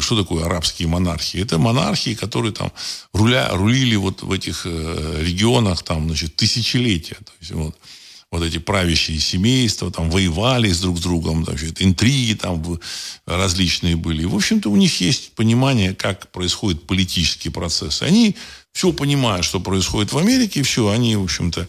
[0.00, 1.40] что такое арабские монархии?
[1.40, 2.70] Это монархии, которые там
[3.12, 7.14] руля, рулили вот в этих э, регионах там, значит, тысячелетия.
[7.16, 7.76] То есть, вот,
[8.30, 12.80] вот эти правящие семейства там воевали с друг с другом, значит, интриги там
[13.26, 14.24] различные были.
[14.24, 18.02] В общем-то, у них есть понимание, как происходят политические процессы.
[18.02, 18.36] Они
[18.72, 21.66] все понимают, что происходит в Америке, все, они, в общем-то,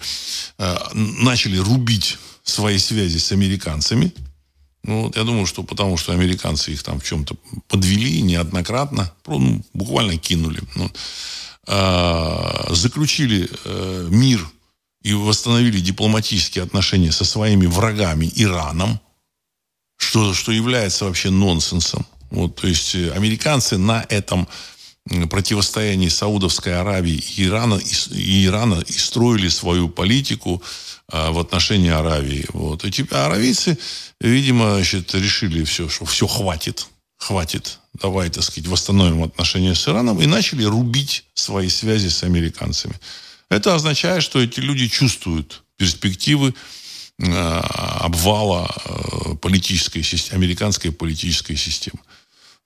[0.57, 4.11] э, начали рубить свои связи с американцами,
[4.87, 7.35] ну, я думаю, что потому что американцы их там в чем-то
[7.67, 10.61] подвели неоднократно, ну, буквально кинули.
[10.75, 10.91] Ну,
[11.67, 14.47] а, заключили э, мир
[15.01, 18.99] и восстановили дипломатические отношения со своими врагами Ираном,
[19.97, 22.05] что, что является вообще нонсенсом.
[22.29, 24.47] Вот, то есть американцы на этом
[25.29, 27.79] противостоянии Саудовской Аравии и Ирана,
[28.11, 30.63] и Ирана и строили свою политику
[31.07, 32.45] а, в отношении Аравии.
[32.53, 32.83] Вот.
[32.83, 33.77] И аравийцы,
[34.19, 36.87] видимо, значит, решили все, что все хватит,
[37.17, 42.95] хватит, давай, так сказать, восстановим отношения с Ираном, и начали рубить свои связи с американцами.
[43.49, 46.55] Это означает, что эти люди чувствуют перспективы
[47.19, 47.59] э,
[47.99, 51.99] обвала э, политической американской политической системы.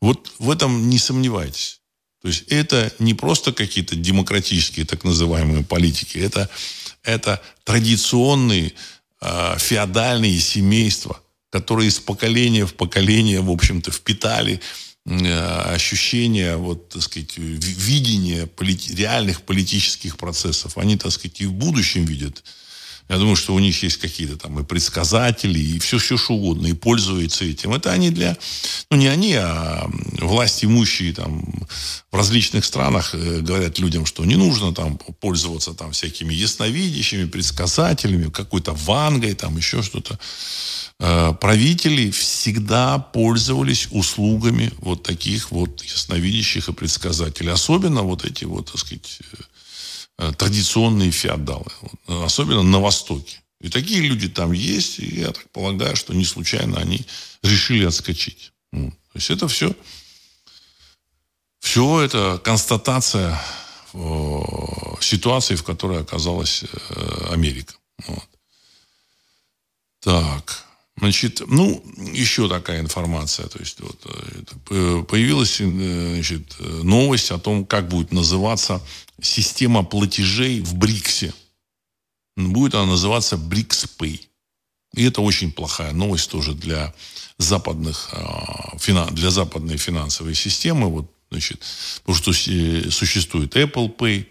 [0.02, 1.79] Вот в этом не сомневайтесь.
[2.22, 6.50] То есть это не просто какие-то демократические так называемые политики, это
[7.04, 8.74] это традиционные
[9.22, 14.60] э, феодальные семейства, которые из поколения в поколение, в общем-то, впитали
[15.06, 18.90] э, ощущение, вот, так сказать, видение полит...
[18.92, 20.78] реальных политических процессов.
[20.78, 22.44] Они, так сказать, и в будущем видят
[23.10, 26.68] я думаю, что у них есть какие-то там и предсказатели, и все, все что угодно,
[26.68, 27.74] и пользуются этим.
[27.74, 28.38] Это они для,
[28.92, 31.44] ну не они, а власть имущие там
[32.12, 38.30] в различных странах э, говорят людям, что не нужно там пользоваться там всякими ясновидящими, предсказателями,
[38.30, 40.20] какой-то вангой, там еще что-то.
[41.00, 47.52] Э, правители всегда пользовались услугами вот таких вот ясновидящих и предсказателей.
[47.52, 49.36] Особенно вот эти вот, так сказать, Э,
[50.38, 51.72] традиционные феодалы,
[52.08, 53.42] особенно на Востоке.
[53.62, 57.06] И такие люди там есть, и я так полагаю, что не случайно они
[57.44, 58.54] решили отскочить.
[58.72, 59.76] Ну, то есть это все,
[61.60, 63.42] все это констатация
[63.94, 64.40] э,
[65.02, 67.74] ситуации, в которой оказалась э, Америка.
[68.08, 68.30] Вот.
[70.00, 70.69] Так.
[71.00, 71.84] Значит, ну,
[72.14, 73.48] еще такая информация.
[73.48, 74.06] То есть, вот,
[74.70, 78.82] э, появилась э, значит, новость о том, как будет называться
[79.22, 81.34] система платежей в БРИКСе.
[82.36, 84.30] Будет она называться БРИКС-Пэй.
[84.96, 86.94] И это очень плохая новость тоже для
[87.38, 88.76] западных, а,
[89.12, 90.90] для западной финансовой системы.
[90.90, 91.64] Вот, значит,
[92.04, 94.26] потому что существует Apple Pay,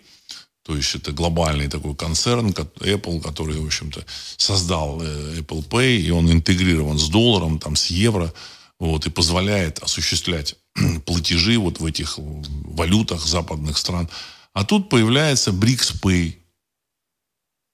[0.69, 4.05] то есть это глобальный такой концерн, Apple, который, в общем-то,
[4.37, 8.35] создал э, Apple Pay, и он интегрирован с долларом, там, с евро,
[8.79, 10.57] вот, и позволяет осуществлять
[11.07, 14.11] платежи вот в этих валютах западных стран.
[14.53, 16.35] А тут появляется БРИКС Pay.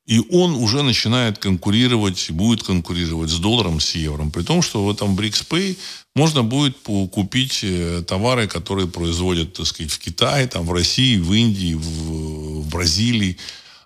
[0.07, 4.27] И он уже начинает конкурировать, будет конкурировать с долларом, с евро.
[4.27, 5.79] При том, что в этом Pay
[6.15, 6.77] можно будет
[7.11, 12.61] купить э, товары, которые производят, так сказать, в Китае, там, в России, в Индии, в,
[12.61, 13.39] в Бразилии.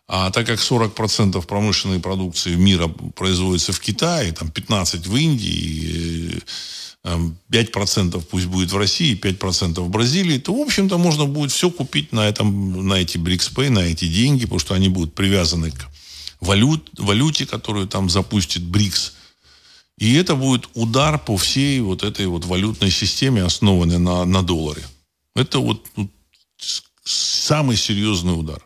[0.08, 6.42] А так как 40% промышленной продукции мира производится в Китае, там 15% в Индии,
[7.04, 11.70] 5% э, пусть будет в России, 5% в Бразилии, то, в общем-то, можно будет все
[11.70, 15.88] купить на, этом, на эти BRICS на эти деньги, потому что они будут привязаны к
[16.40, 19.14] валют, валюте, которую там запустит БРИКС.
[19.98, 24.84] И это будет удар по всей вот этой вот валютной системе, основанной на, на долларе.
[25.34, 26.08] Это вот ну,
[27.04, 28.64] самый серьезный удар.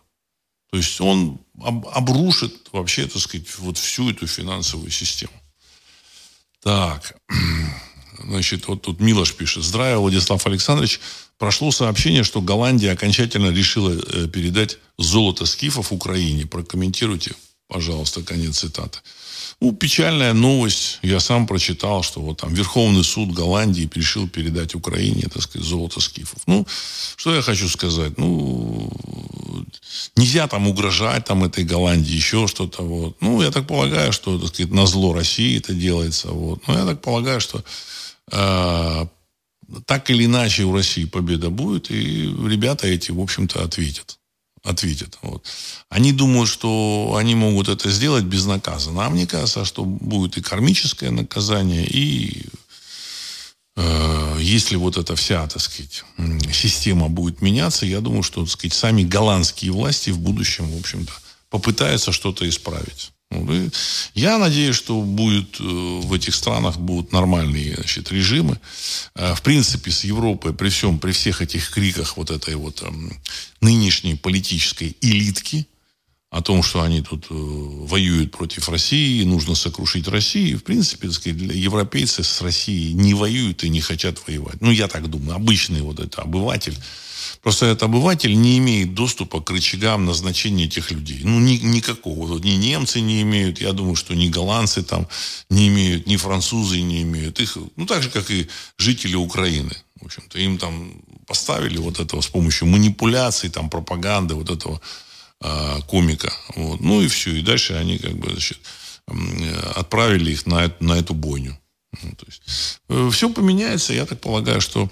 [0.70, 5.32] То есть он об, обрушит вообще, так сказать, вот всю эту финансовую систему.
[6.62, 7.16] Так,
[8.24, 9.64] значит, вот тут Милош пишет.
[9.64, 11.00] Здравия, Владислав Александрович.
[11.38, 16.46] Прошло сообщение, что Голландия окончательно решила э, передать золото скифов Украине.
[16.46, 17.34] Прокомментируйте,
[17.72, 18.98] пожалуйста, конец цитаты.
[19.60, 20.98] Ну, печальная новость.
[21.02, 26.00] Я сам прочитал, что вот там Верховный суд Голландии решил передать Украине, так сказать, золото
[26.00, 26.40] скифов.
[26.46, 26.66] Ну,
[27.16, 28.18] что я хочу сказать?
[28.18, 28.90] Ну,
[30.16, 32.82] нельзя там угрожать там этой Голландии, еще что-то.
[32.82, 33.16] Вот.
[33.22, 36.28] Ну, я так полагаю, что, так сказать, на зло России это делается.
[36.28, 36.68] Вот.
[36.68, 37.64] Но я так полагаю, что
[38.32, 39.06] э,
[39.86, 44.18] так или иначе у России победа будет, и ребята эти, в общем-то, ответят
[44.62, 45.18] ответят.
[45.22, 45.44] Вот.
[45.88, 49.06] Они думают, что они могут это сделать безнаказанно.
[49.06, 52.46] А мне кажется, что будет и кармическое наказание, и
[53.76, 56.04] э, если вот эта вся, так сказать,
[56.52, 61.12] система будет меняться, я думаю, что, так сказать, сами голландские власти в будущем, в общем-то,
[61.50, 63.12] попытаются что-то исправить.
[64.14, 68.58] Я надеюсь, что будет, э, в этих странах будут нормальные значит, режимы.
[69.14, 73.20] Э, в принципе, с Европой при всем, при всех этих криках вот этой вот эм,
[73.60, 75.66] нынешней политической элитки
[76.30, 80.58] о том, что они тут э, воюют против России, нужно сокрушить Россию.
[80.58, 84.60] В принципе, так сказать, европейцы с Россией не воюют и не хотят воевать.
[84.60, 85.36] Ну, я так думаю.
[85.36, 86.76] Обычный вот это обыватель
[87.42, 91.22] Просто этот обыватель не имеет доступа к рычагам назначения этих людей.
[91.24, 92.28] Ну, ни, никакого.
[92.28, 95.08] Вот, ни немцы не имеют, я думаю, что ни голландцы там
[95.50, 97.40] не имеют, ни французы не имеют.
[97.40, 99.72] Их, ну, так же, как и жители Украины.
[100.00, 100.92] В общем-то, им там
[101.26, 104.80] поставили вот этого с помощью манипуляций, там, пропаганды вот этого
[105.40, 106.32] э, комика.
[106.54, 106.80] Вот.
[106.80, 107.34] Ну и все.
[107.34, 108.60] И дальше они как бы, значит,
[109.74, 111.58] отправили их на, на эту бойню.
[112.02, 113.92] Ну, то есть, э, все поменяется.
[113.92, 114.88] Я так полагаю, что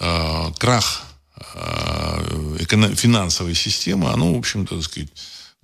[0.00, 1.13] э, крах Э,
[2.96, 5.10] финансовой системы, оно, в общем-то, так сказать,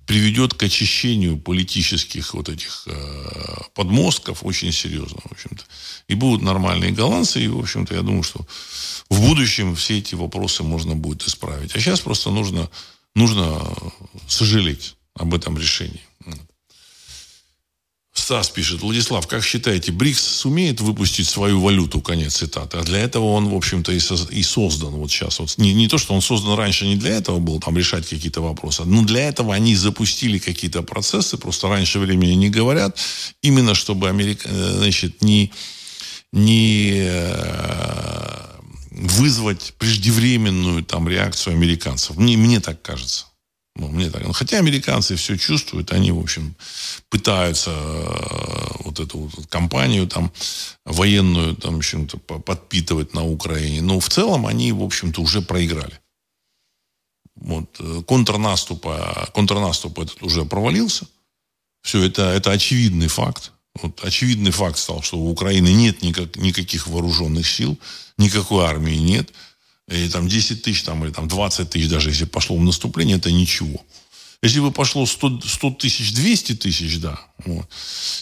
[0.05, 5.63] приведет к очищению политических вот этих э, подмостков очень серьезно, в общем-то.
[6.07, 8.45] И будут нормальные голландцы, и, в общем-то, я думаю, что
[9.09, 11.75] в будущем все эти вопросы можно будет исправить.
[11.75, 12.69] А сейчас просто нужно,
[13.15, 13.61] нужно
[14.27, 16.01] сожалеть об этом решении.
[18.31, 23.25] Стас пишет, Владислав, как считаете, БРИКС сумеет выпустить свою валюту, конец цитаты, а для этого
[23.25, 25.39] он, в общем-то, и, со, и создан вот сейчас.
[25.39, 28.39] Вот не, не то, что он создан раньше не для этого был, там, решать какие-то
[28.39, 32.97] вопросы, но для этого они запустили какие-то процессы, просто раньше времени не говорят,
[33.41, 35.51] именно чтобы Америка, э, значит, не,
[36.31, 38.45] не э,
[38.91, 42.15] вызвать преждевременную там реакцию американцев.
[42.15, 43.25] Мне, мне так кажется.
[43.75, 44.23] Ну, мне так.
[44.23, 46.55] Ну, хотя американцы все чувствуют, они, в общем,
[47.09, 50.31] пытаются э, вот эту вот компанию там
[50.85, 53.81] военную там, в общем-то, подпитывать на Украине.
[53.81, 55.99] Но в целом они, в общем-то, уже проиграли.
[57.35, 61.07] Вот, э, контрнаступа, контрнаступ этот уже провалился.
[61.81, 63.53] Все, это, это очевидный факт.
[63.81, 67.79] Вот очевидный факт стал, что у Украины нет никак, никаких вооруженных сил,
[68.17, 69.31] никакой армии нет–
[69.87, 73.31] и там 10 тысяч там, или там 20 тысяч даже, если пошло в наступление, это
[73.31, 73.83] ничего.
[74.43, 77.19] Если бы пошло 100, 100 тысяч, 200 тысяч, да.
[77.45, 77.67] Вот.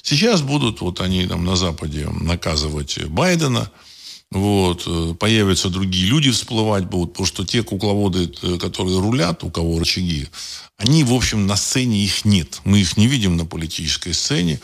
[0.03, 3.71] Сейчас будут вот они там на Западе наказывать Байдена,
[4.31, 9.49] вот, э, появятся другие люди всплывать будут, потому что те кукловоды, э, которые рулят, у
[9.49, 10.27] кого рычаги,
[10.77, 12.61] они, в общем, на сцене их нет.
[12.63, 14.59] Мы их не видим на политической сцене.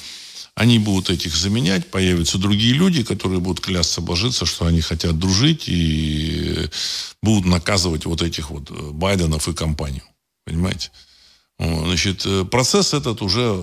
[0.56, 5.68] Они будут этих заменять, появятся другие люди, которые будут клясться, божиться, что они хотят дружить
[5.68, 6.70] и
[7.22, 10.04] будут наказывать вот этих вот э, Байденов и компанию.
[10.46, 10.92] Понимаете?
[11.60, 13.62] Значит, э, процесс этот уже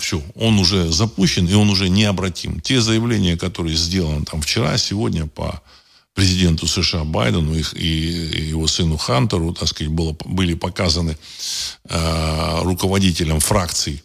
[0.00, 2.60] все, он уже запущен, и он уже необратим.
[2.60, 5.62] Те заявления, которые сделаны там вчера, сегодня по
[6.14, 11.16] президенту США Байдену и, и его сыну Хантеру, так сказать, было, были показаны
[11.88, 14.02] э, руководителям фракций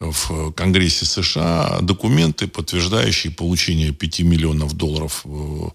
[0.00, 5.68] в Конгрессе США документы, подтверждающие получение 5 миллионов долларов э,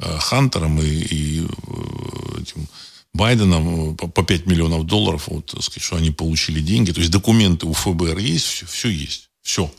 [0.00, 2.68] э, Хантером и, и э, этим
[3.12, 6.92] Байденом по 5 миллионов долларов, вот, сказать, что они получили деньги.
[6.92, 9.30] То есть документы у ФБР есть, все, все есть.
[9.42, 9.72] Все.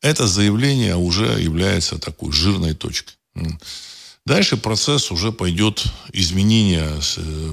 [0.00, 3.14] Это заявление уже является такой жирной точкой.
[4.26, 5.84] Дальше процесс уже пойдет
[6.14, 6.90] изменения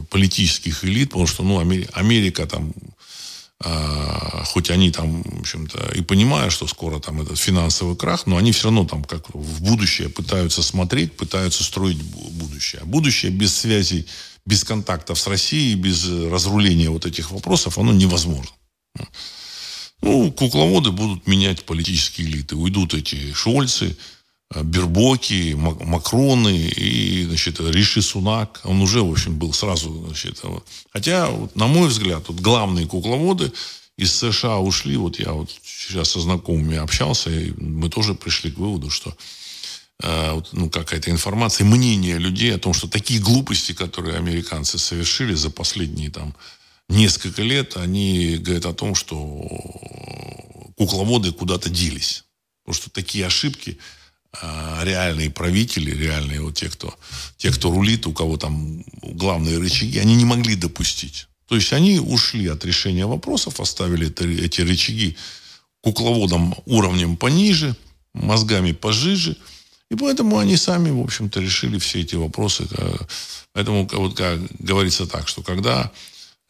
[0.09, 2.91] политических элит, потому что ну, Америка там а,
[4.45, 8.51] хоть они там, в общем-то, и понимают, что скоро там этот финансовый крах, но они
[8.51, 12.81] все равно там как в будущее пытаются смотреть, пытаются строить будущее.
[12.81, 14.07] А будущее без связей,
[14.45, 18.51] без контактов с Россией, без разруления вот этих вопросов, оно невозможно.
[20.01, 22.55] Ну, кукловоды будут менять политические элиты.
[22.55, 23.95] Уйдут эти Шольцы,
[24.63, 28.61] Бербоки, Макроны и, значит, Риши Сунак.
[28.63, 30.41] Он уже, в общем, был сразу, значит,
[30.91, 33.51] хотя, вот, на мой взгляд, вот главные кукловоды
[33.97, 34.97] из США ушли.
[34.97, 39.15] Вот я вот сейчас со знакомыми общался, и мы тоже пришли к выводу, что
[40.03, 45.33] э, вот, ну, какая-то информация, мнение людей о том, что такие глупости, которые американцы совершили
[45.33, 46.35] за последние там
[46.89, 49.15] несколько лет, они говорят о том, что
[50.77, 52.25] кукловоды куда-то делись.
[52.63, 53.77] Потому что такие ошибки,
[54.33, 56.97] реальные правители, реальные вот те, кто,
[57.37, 61.27] те, кто рулит, у кого там главные рычаги, они не могли допустить.
[61.47, 65.17] То есть они ушли от решения вопросов, оставили это, эти рычаги
[65.81, 67.75] кукловодам уровнем пониже,
[68.13, 69.35] мозгами пожиже.
[69.89, 72.67] И поэтому они сами, в общем-то, решили все эти вопросы.
[73.51, 75.91] Поэтому, вот как говорится так, что когда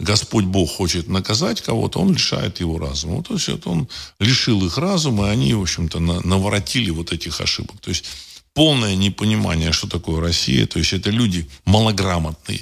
[0.01, 3.17] Господь Бог хочет наказать кого-то, он лишает его разума.
[3.17, 3.87] Вот, то есть вот он
[4.19, 7.79] лишил их разума, и они, в общем-то, на, наворотили вот этих ошибок.
[7.81, 8.05] То есть
[8.53, 10.65] полное непонимание, что такое Россия.
[10.65, 12.59] То есть это люди малограмотные.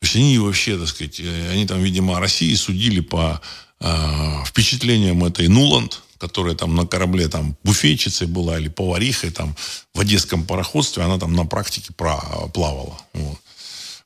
[0.00, 3.40] То есть они вообще, так сказать, э, они там, видимо, о России судили по
[3.80, 9.56] э, впечатлениям этой Нуланд, которая там на корабле там буфетчицей была или поварихой там
[9.92, 12.96] в одесском пароходстве, она там на практике плавала.
[13.12, 13.41] Вот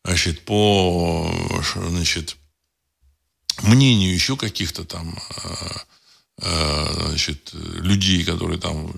[0.07, 1.29] значит, по
[1.75, 2.37] значит,
[3.63, 5.55] мнению еще каких-то там э,
[6.43, 8.93] э, значит, людей, которые там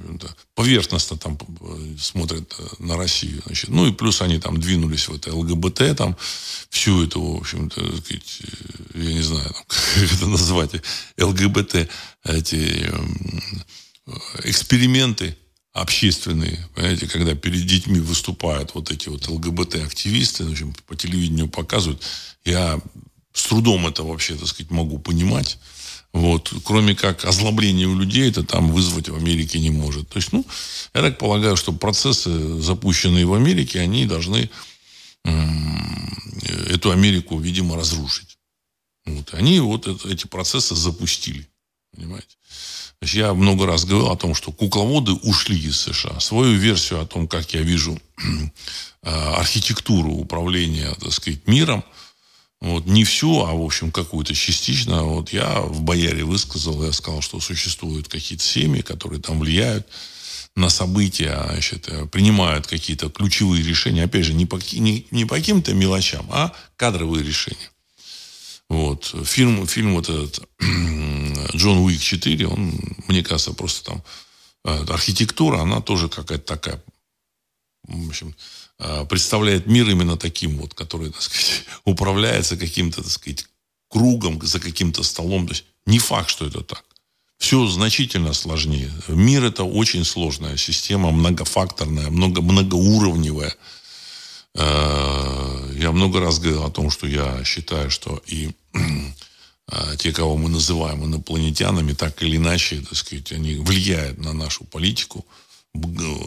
[0.54, 1.38] поверхностно там
[1.98, 3.42] смотрят на Россию.
[3.46, 3.70] Значит.
[3.70, 6.14] Ну и плюс они там двинулись в это ЛГБТ, там
[6.68, 7.80] всю эту, в общем-то,
[8.94, 10.72] я не знаю, как это назвать,
[11.16, 11.88] ЛГБТ,
[12.24, 12.92] эти
[14.44, 15.36] эксперименты
[15.80, 22.02] общественные, понимаете, когда перед детьми выступают вот эти вот ЛГБТ-активисты, в общем, по телевидению показывают,
[22.44, 22.80] я
[23.32, 25.58] с трудом это вообще, так сказать, могу понимать.
[26.12, 26.52] Вот.
[26.64, 30.08] Кроме как озлобление у людей, это там вызвать в Америке не может.
[30.08, 30.44] То есть, ну,
[30.94, 34.50] я так полагаю, что процессы, запущенные в Америке, они должны
[36.68, 38.38] эту Америку, видимо, разрушить.
[39.04, 39.34] Вот.
[39.34, 41.46] Они вот это, эти процессы запустили.
[41.94, 42.36] Понимаете?
[43.02, 46.18] Я много раз говорил о том, что кукловоды ушли из США.
[46.20, 47.98] Свою версию о том, как я вижу
[49.02, 51.84] э, архитектуру управления, так сказать, миром,
[52.60, 55.04] Вот, не всю, а, в общем, какую-то частично.
[55.04, 59.86] Вот я в Бояре высказал, я сказал, что существуют какие-то семьи, которые там влияют
[60.56, 64.04] на события, значит, принимают какие-то ключевые решения.
[64.04, 67.70] Опять же, не по, не, не по каким-то мелочам, а кадровые решения.
[68.68, 69.14] Вот.
[69.24, 70.46] Фильм, фильм вот этот
[71.56, 74.02] Джон Уик 4, он, мне кажется, просто там
[74.64, 76.82] э, архитектура, она тоже какая-то такая,
[77.84, 78.34] в общем,
[78.78, 83.46] э, представляет мир именно таким вот, который, так сказать, управляется каким-то, так сказать,
[83.88, 85.46] кругом, за каким-то столом.
[85.46, 86.84] То есть не факт, что это так.
[87.38, 88.90] Все значительно сложнее.
[89.06, 93.54] Мир это очень сложная система, многофакторная, много, многоуровневая.
[94.54, 100.36] Э, я много раз говорил о том, что я считаю, что и э, те, кого
[100.36, 105.26] мы называем инопланетянами, так или иначе, так сказать, они влияют на нашу политику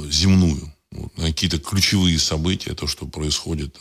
[0.09, 0.73] земную,
[1.17, 3.77] на какие-то ключевые события, то, что происходит.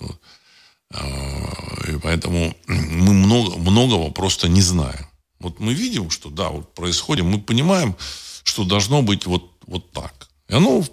[0.92, 5.06] Э, и поэтому мы много, многого просто не знаем.
[5.38, 7.96] Вот мы видим, что да, вот происходит, мы понимаем,
[8.42, 10.28] что должно быть вот, вот так.
[10.48, 10.90] И оно, в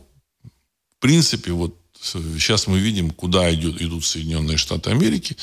[0.99, 1.75] принципе, вот
[2.13, 5.37] сейчас мы видим, куда идет, идут Соединенные Штаты Америки,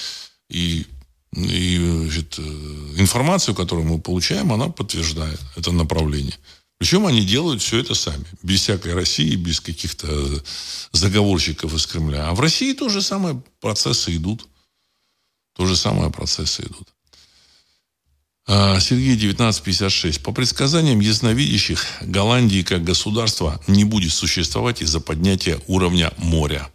[0.48, 0.86] и,
[1.32, 2.42] и значит, э,
[2.96, 6.38] информацию, которую мы получаем, она подтверждает это направление.
[6.78, 10.08] Причем они делают все это сами, без всякой России, без каких-то
[10.92, 12.28] заговорщиков из Кремля.
[12.28, 14.46] А в России то же самое процессы идут.
[15.56, 16.93] То же самое процессы идут.
[18.46, 20.22] А, Сергей 1956.
[20.22, 26.70] По предсказаниям ясновидящих, Голландии как государство не будет существовать из-за поднятия уровня моря.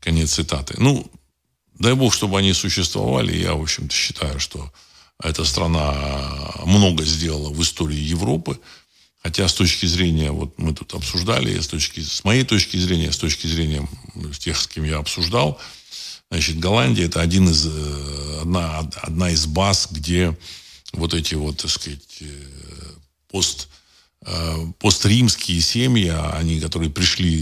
[0.00, 0.74] Конец цитаты.
[0.78, 1.10] Ну,
[1.78, 3.36] дай бог, чтобы они существовали.
[3.36, 4.72] Я, в общем-то, считаю, что
[5.22, 5.94] эта страна
[6.66, 8.58] много сделала в истории Европы.
[9.22, 13.16] Хотя с точки зрения, вот мы тут обсуждали, с, точки, с моей точки зрения, с
[13.16, 13.88] точки зрения
[14.38, 15.58] тех, с кем я обсуждал,
[16.34, 20.36] Значит, Голландия это один из, э, одна, одна из баз, где
[20.92, 22.26] вот эти вот, так сказать, э,
[23.28, 23.68] пост,
[24.26, 27.32] э, постримские семьи, они, которые пришли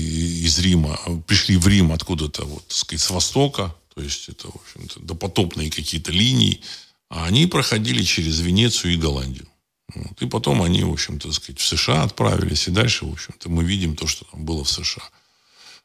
[0.44, 4.56] из Рима, пришли в Рим откуда-то, вот, так сказать, с востока, то есть это, в
[4.56, 6.60] общем-то, допотопные какие-то линии,
[7.08, 9.48] а они проходили через Венецию и Голландию.
[9.94, 10.20] Вот.
[10.20, 13.96] И потом они, в общем-то, сказать, в США отправились, и дальше, в общем-то, мы видим
[13.96, 15.08] то, что там было в США.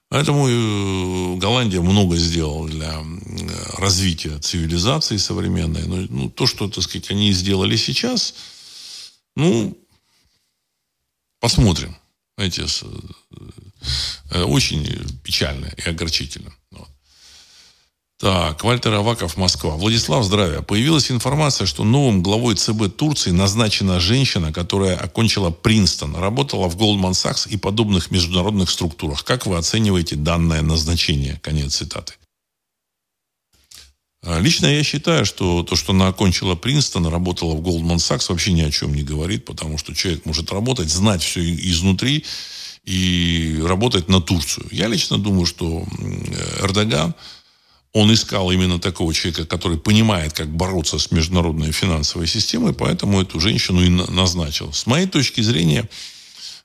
[0.10, 3.04] Поэтому э, Голландия много сделала для
[3.78, 5.86] развития цивилизации современной.
[5.86, 8.34] Но ну, то, что, так сказать, они сделали сейчас,
[9.36, 9.78] ну,
[11.40, 11.96] посмотрим.
[12.38, 12.66] Знаете,
[14.32, 14.88] э, очень
[15.24, 16.54] печально и огорчительно.
[18.20, 19.76] Так, Вальтер Аваков, Москва.
[19.76, 20.64] Владислав, здравия.
[20.64, 27.12] Появилась информация, что новым главой ЦБ Турции назначена женщина, которая окончила Принстон, работала в Goldman
[27.12, 29.24] Sachs и подобных международных структурах.
[29.24, 31.40] Как вы оцениваете данное назначение?
[31.44, 32.14] Конец цитаты.
[34.24, 38.52] А, лично я считаю, что то, что она окончила Принстон, работала в Goldman Sachs, вообще
[38.52, 42.26] ни о чем не говорит, потому что человек может работать, знать все изнутри
[42.84, 44.68] и работать на Турцию.
[44.72, 45.86] Я лично думаю, что
[46.64, 47.14] Эрдоган–
[47.94, 53.40] он искал именно такого человека, который понимает, как бороться с международной финансовой системой, поэтому эту
[53.40, 54.74] женщину и назначил.
[54.74, 55.90] С моей точки зрения,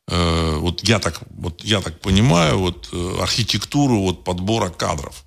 [0.08, 5.24] э, вот я так, вот я так понимаю, вот э, архитектуру вот подбора кадров.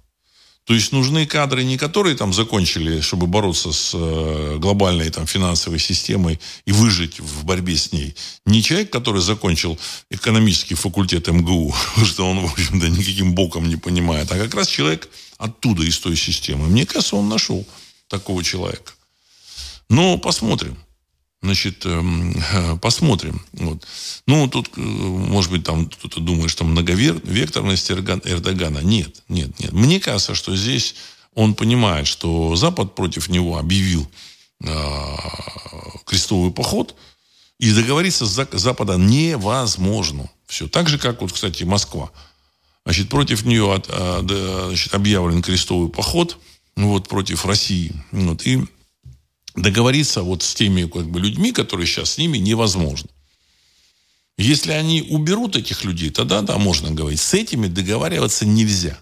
[0.66, 5.80] То есть нужны кадры не которые там закончили, чтобы бороться с э, глобальной там финансовой
[5.80, 8.16] системой и выжить в борьбе с ней.
[8.46, 9.78] Не человек, который закончил
[10.10, 15.08] экономический факультет МГУ, что он, в общем-то, никаким боком не понимает, а как раз человек
[15.38, 16.68] оттуда, из той системы.
[16.68, 17.66] Мне кажется, он нашел
[18.08, 18.94] такого человека.
[19.90, 20.78] Но посмотрим.
[21.46, 22.36] Значит, эм,
[22.82, 23.40] посмотрим.
[23.54, 23.86] Вот.
[24.26, 28.80] Ну, тут, э, может быть, там кто-то думает, что многовекторность Эрдогана.
[28.80, 29.72] Нет, нет, нет.
[29.72, 30.96] Мне кажется, что здесь
[31.36, 34.10] он понимает, что Запад против него объявил
[34.64, 35.16] э,
[36.06, 36.96] крестовый поход,
[37.60, 40.30] и договориться с Запада невозможно.
[40.48, 40.68] Все.
[40.68, 42.10] Так же, как, вот, кстати, Москва.
[42.86, 44.24] Значит, против нее от, а,
[44.68, 46.38] значит, объявлен крестовый поход
[46.76, 47.94] вот, против России.
[48.12, 48.66] Вот, и
[49.56, 53.10] договориться вот с теми как бы, людьми, которые сейчас с ними, невозможно.
[54.38, 57.22] Если они уберут этих людей, тогда да, можно говорить.
[57.22, 59.00] С этими договариваться нельзя.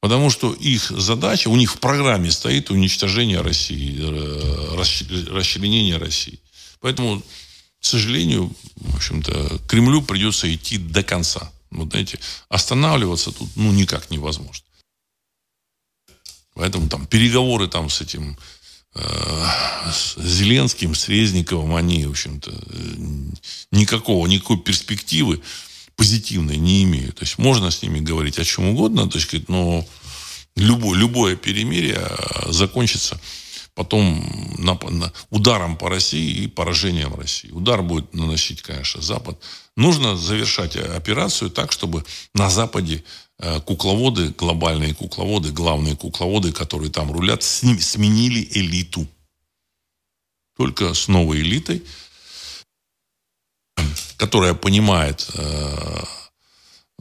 [0.00, 6.40] Потому что их задача, у них в программе стоит уничтожение России, э, расчленение России.
[6.80, 11.52] Поэтому, к сожалению, в общем-то, Кремлю придется идти до конца.
[11.70, 12.18] Вот знаете,
[12.48, 14.64] останавливаться тут ну никак невозможно.
[16.54, 18.36] Поэтому там переговоры там с этим
[18.94, 22.52] с Зеленским, с Резниковым, они, в общем-то,
[23.70, 25.40] никакого, никакой перспективы
[25.96, 27.16] позитивной не имеют.
[27.16, 29.86] То есть можно с ними говорить о чем угодно, так сказать, но
[30.56, 32.04] любое, любое перемирие
[32.48, 33.20] закончится
[33.74, 34.22] потом
[34.58, 37.50] на, на, ударом по России и поражением России.
[37.50, 39.38] Удар будет наносить, конечно, Запад.
[39.76, 43.02] Нужно завершать операцию так, чтобы на Западе э,
[43.64, 49.06] кукловоды, глобальные кукловоды, главные кукловоды, которые там рулят, сменили элиту.
[50.56, 51.82] Только с новой элитой,
[54.18, 56.04] которая понимает, э,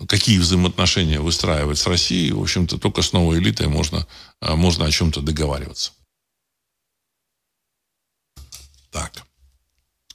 [0.07, 4.07] какие взаимоотношения выстраивать с Россией, в общем-то, только с новой элитой можно,
[4.41, 5.91] э, можно о чем-то договариваться.
[8.91, 9.25] Так.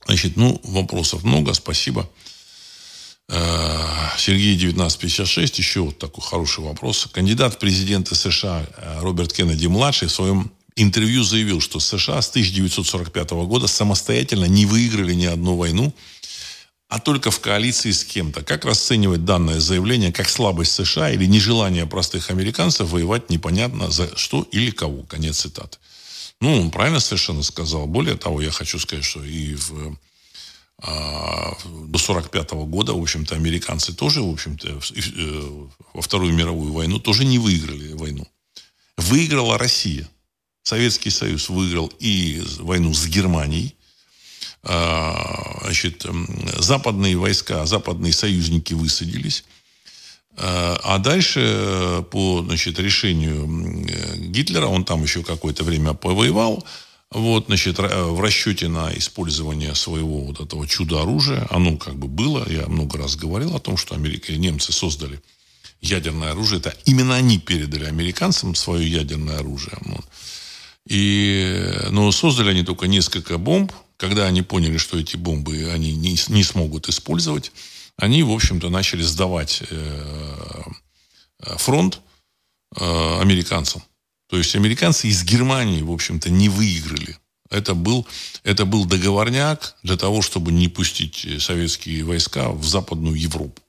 [0.07, 2.09] Значит, ну, вопросов много, спасибо.
[3.29, 7.09] Э, Сергей 1956, еще вот такой хороший вопрос.
[7.13, 13.31] Кандидат в президенты США э, Роберт Кеннеди-младший в своем интервью заявил, что США с 1945
[13.31, 15.95] года самостоятельно не выиграли ни одну войну,
[16.89, 18.45] а только в коалиции с кем-то.
[18.45, 24.47] Как расценивать данное заявление как слабость США или нежелание простых американцев воевать непонятно за что
[24.53, 25.03] или кого?
[25.05, 25.79] Конец цитаты.
[26.41, 27.87] Ну, он правильно совершенно сказал.
[27.87, 29.97] Более того, я хочу сказать, что и в,
[30.85, 36.99] до 45 -го года, в общем-то, американцы тоже, в общем-то, э, во Вторую мировую войну
[36.99, 38.27] тоже не выиграли войну.
[38.97, 40.09] Выиграла Россия.
[40.63, 43.75] Советский Союз выиграл и войну с Германией,
[44.63, 46.07] а, значит,
[46.59, 49.45] западные войска, западные союзники высадились.
[50.37, 53.47] Э, а дальше э, по значит, решению
[54.31, 56.65] Гитлера, он там еще какое-то время повоевал,
[57.15, 62.67] вот, значит, в расчете на использование своего вот этого чудо-оружия, оно как бы было, я
[62.67, 65.21] много раз говорил о том, что Америка и немцы создали
[65.81, 69.79] ядерное оружие, это именно они передали американцам свое ядерное оружие.
[70.89, 76.19] И, но создали они только несколько бомб, когда они поняли, что эти бомбы они не,
[76.29, 77.53] не смогут использовать,
[77.97, 80.63] они, в общем-то, начали сдавать э,
[81.39, 82.01] фронт
[82.77, 83.83] э, американцам.
[84.35, 87.17] То есть американцы из Германии, в общем-то, не выиграли.
[87.51, 88.05] Это был,
[88.43, 93.63] это был договорняк для того, чтобы не пустить советские войска в Западную Европу.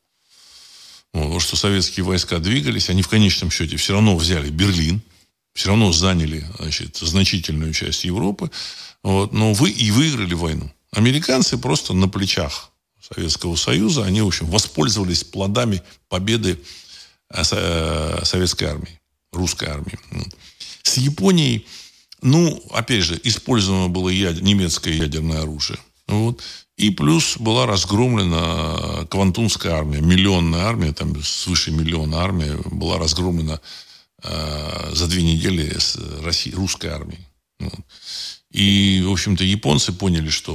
[1.13, 5.03] Вот, что советские войска двигались, они в конечном счете все равно взяли Берлин,
[5.53, 8.49] все равно заняли значит, значительную часть Европы,
[9.03, 10.71] вот, но вы и выиграли войну.
[10.89, 16.59] Американцы просто на плечах Советского Союза, они, в общем, воспользовались плодами победы
[17.29, 18.99] э, э, советской армии,
[19.31, 19.99] русской армии.
[20.85, 21.65] С Японией,
[22.21, 24.39] ну, опять же, использовано было яд...
[24.41, 25.79] немецкое ядерное оружие.
[26.07, 26.43] Вот.
[26.77, 33.59] И плюс была разгромлена Квантунская армия, миллионная армия, там свыше миллиона армия была разгромлена
[34.23, 37.25] э, за две недели с России, русской армией.
[37.59, 37.79] Вот.
[38.51, 40.53] И, в общем-то, японцы поняли, что,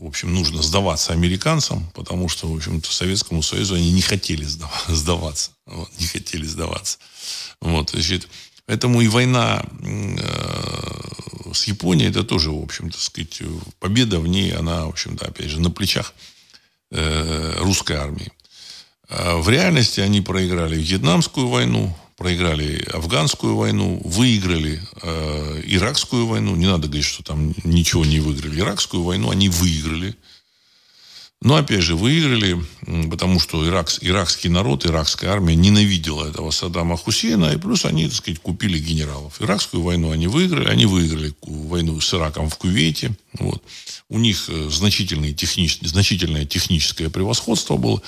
[0.00, 4.46] в общем, нужно сдаваться американцам, потому что, в общем-то, Советскому Союзу они не хотели
[4.88, 5.50] сдаваться.
[5.66, 6.98] Вот, не хотели сдаваться.
[7.60, 8.28] Вот, значит,
[8.68, 10.18] поэтому и война э,
[11.54, 13.40] с Японией, это тоже, в общем-то, сказать,
[13.80, 16.12] победа в ней, она, в общем-то, опять же, на плечах
[16.90, 18.30] э, русской армии.
[19.08, 26.54] А в реальности они проиграли Вьетнамскую войну, проиграли афганскую войну, выиграли э, иракскую войну.
[26.54, 28.60] Не надо говорить, что там ничего не выиграли.
[28.60, 30.14] Иракскую войну они выиграли.
[31.40, 32.60] Но, опять же, выиграли,
[33.08, 38.16] потому что ирак, иракский народ, иракская армия ненавидела этого Саддама Хусейна, и плюс они, так
[38.16, 39.40] сказать, купили генералов.
[39.40, 43.12] Иракскую войну они выиграли, они выиграли войну с Ираком в Кувейте.
[43.38, 43.62] Вот.
[44.08, 45.78] У них э, значительное, технич...
[45.82, 48.02] значительное техническое превосходство было.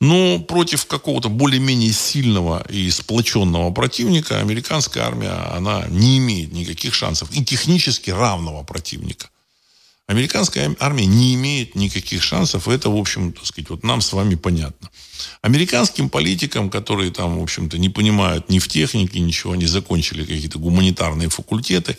[0.00, 7.30] Но против какого-то более-менее сильного и сплоченного противника американская армия, она не имеет никаких шансов.
[7.32, 9.28] И технически равного противника–
[10.10, 12.66] Американская армия не имеет никаких шансов.
[12.66, 14.90] Это, в общем, так сказать, вот нам с вами понятно.
[15.40, 20.58] Американским политикам, которые там, в общем-то, не понимают ни в технике ничего, они закончили какие-то
[20.58, 21.96] гуманитарные факультеты,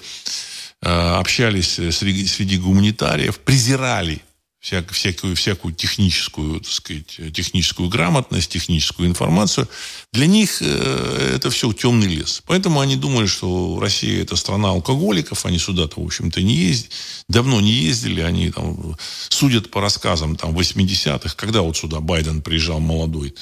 [0.82, 4.22] э, общались среди гуманитариев, презирали
[4.62, 9.68] всяк, всякую, всякую техническую, так сказать, техническую грамотность, техническую информацию.
[10.14, 12.44] Для них э, это все темный лес.
[12.46, 16.92] Поэтому они думали, что Россия это страна алкоголиков, они сюда-то, в общем-то, не ездили,
[17.28, 18.96] давно не ездили, они там
[19.30, 23.34] судят по рассказам там 80-х, когда вот сюда Байден приезжал молодой.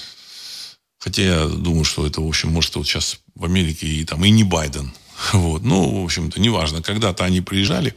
[1.00, 4.30] Хотя я думаю, что это, в общем, может, вот сейчас в Америке и там и
[4.30, 4.92] не Байден.
[5.34, 5.64] Вот.
[5.64, 6.82] Ну, в общем-то, неважно.
[6.82, 7.94] Когда-то они приезжали,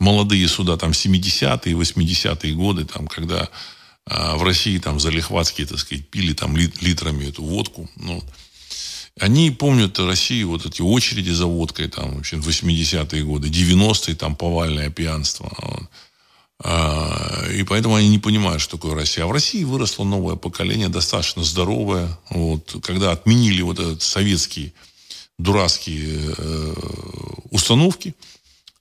[0.00, 3.48] молодые суда, там, 70-е, 80-е годы, там, когда
[4.06, 7.88] а, в России там залихватские, так сказать, пили там лит, литрами эту водку.
[7.96, 8.20] Ну,
[9.20, 14.90] они помнят Россию, вот эти очереди за водкой, там, вообще, 80-е годы, 90-е, там, повальное
[14.90, 15.52] пьянство.
[15.58, 15.82] Вот.
[16.62, 19.24] А, и поэтому они не понимают, что такое Россия.
[19.24, 22.18] А в России выросло новое поколение, достаточно здоровое.
[22.30, 24.72] Вот, когда отменили вот этот советский
[25.38, 26.74] дурацкие э,
[27.50, 28.14] установки,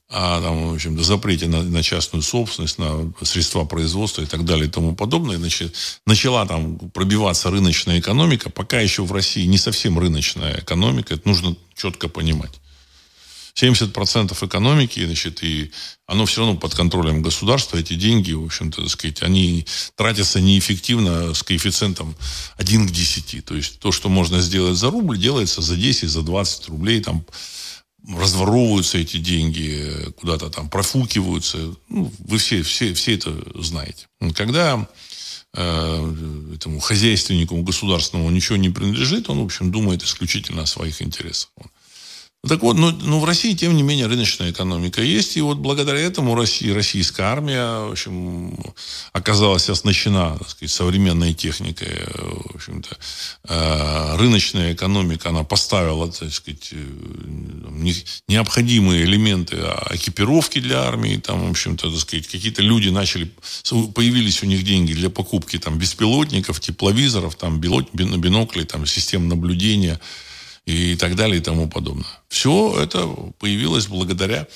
[0.10, 4.68] о там, в общем запрете на, на частную собственность, на средства производства и так далее
[4.68, 5.38] и тому подобное.
[5.38, 5.76] Значит,
[6.08, 8.50] начала там пробиваться рыночная экономика.
[8.50, 11.14] Пока еще в России не совсем рыночная экономика.
[11.14, 12.60] Это нужно четко понимать.
[13.56, 15.72] 70% экономики, значит, и
[16.08, 17.78] оно все равно под контролем государства.
[17.78, 22.16] Эти деньги, в общем-то, так сказать, они тратятся неэффективно с коэффициентом
[22.58, 23.46] 1 к 10.
[23.46, 27.02] То есть то, что можно сделать за рубль, делается за 10, за 20 рублей.
[27.02, 27.24] Там
[28.08, 31.58] разворовываются эти деньги, куда-то там профукиваются.
[31.90, 34.08] Ну, вы все, все, все это знаете.
[34.36, 34.88] Когда
[35.54, 41.50] э, этому хозяйственнику государственному ничего не принадлежит, он, в общем, думает исключительно о своих интересах.
[42.48, 45.36] Так вот, ну, ну, в России, тем не менее, рыночная экономика есть.
[45.36, 48.58] И вот благодаря этому Россия, российская армия, в общем,
[49.12, 51.90] оказалась оснащена, так сказать, современной техникой.
[52.08, 52.98] В общем-то,
[53.44, 56.78] э, рыночная экономика, она поставила, так сказать, э,
[58.30, 59.58] необходимые элементы
[59.90, 61.18] экипировки для армии.
[61.18, 63.30] Там, в общем-то, так сказать, какие-то люди начали,
[63.94, 70.00] появились у них деньги для покупки там, беспилотников, тепловизоров, там, биноклей, там, систем наблюдения–
[70.70, 72.06] и так далее и тому подобное.
[72.28, 73.08] Все это
[73.40, 74.48] появилось благодаря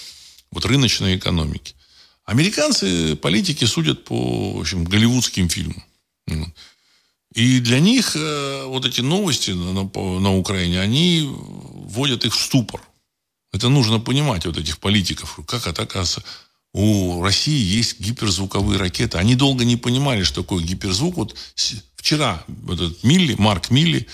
[0.52, 1.74] вот рыночной экономике.
[2.26, 5.84] Американцы, политики судят по в общем, голливудским фильмам.
[7.34, 9.90] И для них э, вот эти новости на,
[10.20, 12.82] на Украине, они вводят их в ступор.
[13.52, 15.40] Это нужно понимать, вот этих политиков.
[15.48, 16.24] Как это оказывается?
[16.74, 19.18] У России есть гиперзвуковые ракеты.
[19.18, 21.16] Они долго не понимали, что такое гиперзвук.
[21.18, 21.36] Вот
[21.96, 24.08] вчера этот Милли, Марк Милли,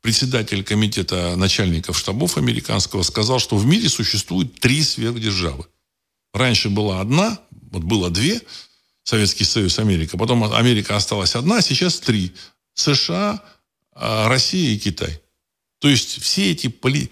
[0.00, 5.66] председатель комитета начальников штабов американского сказал, что в мире существует три сверхдержавы.
[6.32, 8.40] Раньше была одна, вот было две,
[9.02, 10.18] Советский Союз, Америка.
[10.18, 12.32] Потом Америка осталась одна, а сейчас три.
[12.74, 13.42] США,
[13.92, 15.20] а, Россия и Китай.
[15.78, 17.10] То есть все эти поли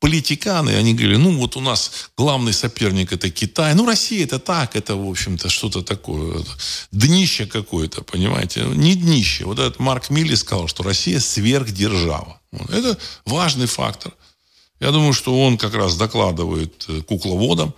[0.00, 4.76] политиканы, они говорили, ну вот у нас главный соперник это Китай, ну Россия это так,
[4.76, 6.44] это в общем-то что-то такое,
[6.92, 9.44] днище какое-то, понимаете, не днище.
[9.44, 12.40] Вот этот Марк Милли сказал, что Россия сверхдержава.
[12.68, 14.12] Это важный фактор.
[14.80, 17.74] Я думаю, что он как раз докладывает э, кукловодам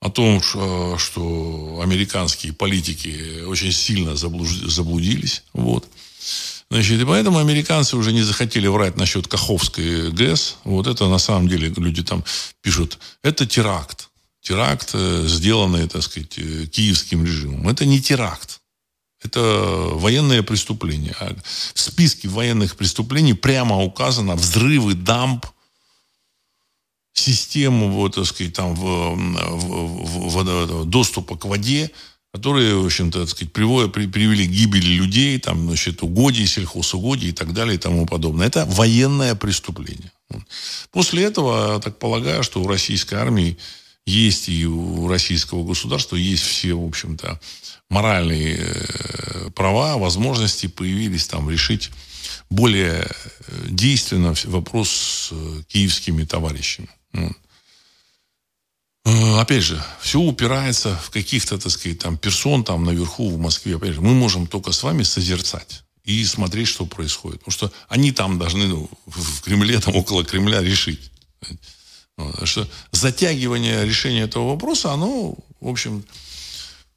[0.00, 5.42] о том, что американские политики очень сильно заблудились.
[5.52, 5.88] Вот.
[6.74, 10.56] Значит, и поэтому американцы уже не захотели врать насчет Каховской ГЭС.
[10.64, 12.24] Вот это на самом деле люди там
[12.62, 14.08] пишут, это теракт.
[14.40, 17.68] Теракт, э, сделанный, так сказать, э, киевским режимом.
[17.68, 18.60] Это не теракт.
[19.22, 19.40] Это
[19.92, 21.14] военное преступление.
[21.20, 21.36] А
[21.74, 25.46] в списке военных преступлений прямо указано взрывы дамб,
[27.12, 31.92] систему, вот, так сказать, там, в, в, в, в, доступа к воде,
[32.34, 37.28] которые, в общем-то, так сказать, приводят, при, привели к гибели людей, там, значит, угодий, сельхозугодий
[37.28, 38.48] и так далее и тому подобное.
[38.48, 40.10] Это военное преступление.
[40.90, 43.56] После этого, я так полагаю, что у российской армии
[44.04, 47.40] есть и у российского государства есть все, в общем-то,
[47.88, 51.92] моральные э, права, возможности появились там решить
[52.50, 56.88] более э, действенно вопрос с э, киевскими товарищами.
[59.04, 63.76] Опять же, все упирается в каких-то, так сказать, там, персон там наверху в Москве.
[63.76, 67.40] Опять же, мы можем только с вами созерцать и смотреть, что происходит.
[67.40, 71.10] Потому что они там должны ну, в Кремле, там около Кремля решить.
[72.44, 76.04] что затягивание решения этого вопроса, оно, в общем,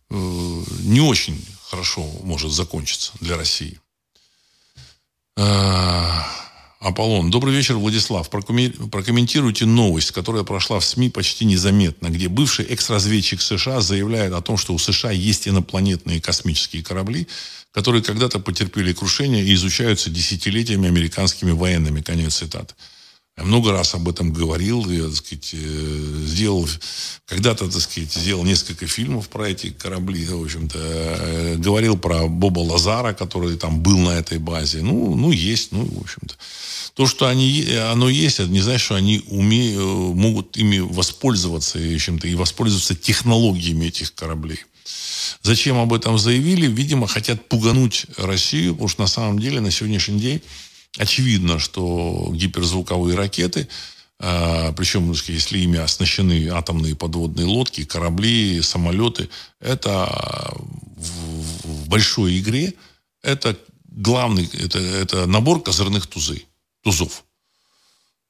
[0.09, 3.79] э, не очень хорошо может закончиться для России.
[6.79, 7.31] Аполлон.
[7.31, 8.29] Добрый вечер, Владислав.
[8.29, 14.57] Прокомментируйте новость, которая прошла в СМИ почти незаметно, где бывший экс-разведчик США заявляет о том,
[14.57, 17.27] что у США есть инопланетные космические корабли,
[17.71, 22.01] которые когда-то потерпели крушение и изучаются десятилетиями американскими военными.
[22.01, 22.75] Конец цитаты.
[23.37, 26.67] Я много раз об этом говорил, я, так сказать, э, сделал,
[27.27, 32.59] когда-то, так сказать, сделал несколько фильмов про эти корабли, в общем-то, э, говорил про Боба
[32.59, 34.81] Лазара, который там был на этой базе.
[34.81, 36.35] Ну, ну есть, ну, в общем-то.
[36.95, 41.93] То, что они, оно есть, это не значит, что они умеют, могут ими воспользоваться, в
[41.93, 44.61] общем-то, и воспользоваться технологиями этих кораблей.
[45.43, 46.65] Зачем об этом заявили?
[46.65, 50.41] Видимо, хотят пугануть Россию, потому что на самом деле на сегодняшний день
[50.97, 53.67] Очевидно, что гиперзвуковые ракеты,
[54.19, 59.29] а, причем, если ими оснащены атомные подводные лодки, корабли, самолеты,
[59.59, 60.55] это
[60.95, 62.73] в большой игре,
[63.21, 66.47] это главный, это, это набор козырных тузей,
[66.81, 67.23] тузов.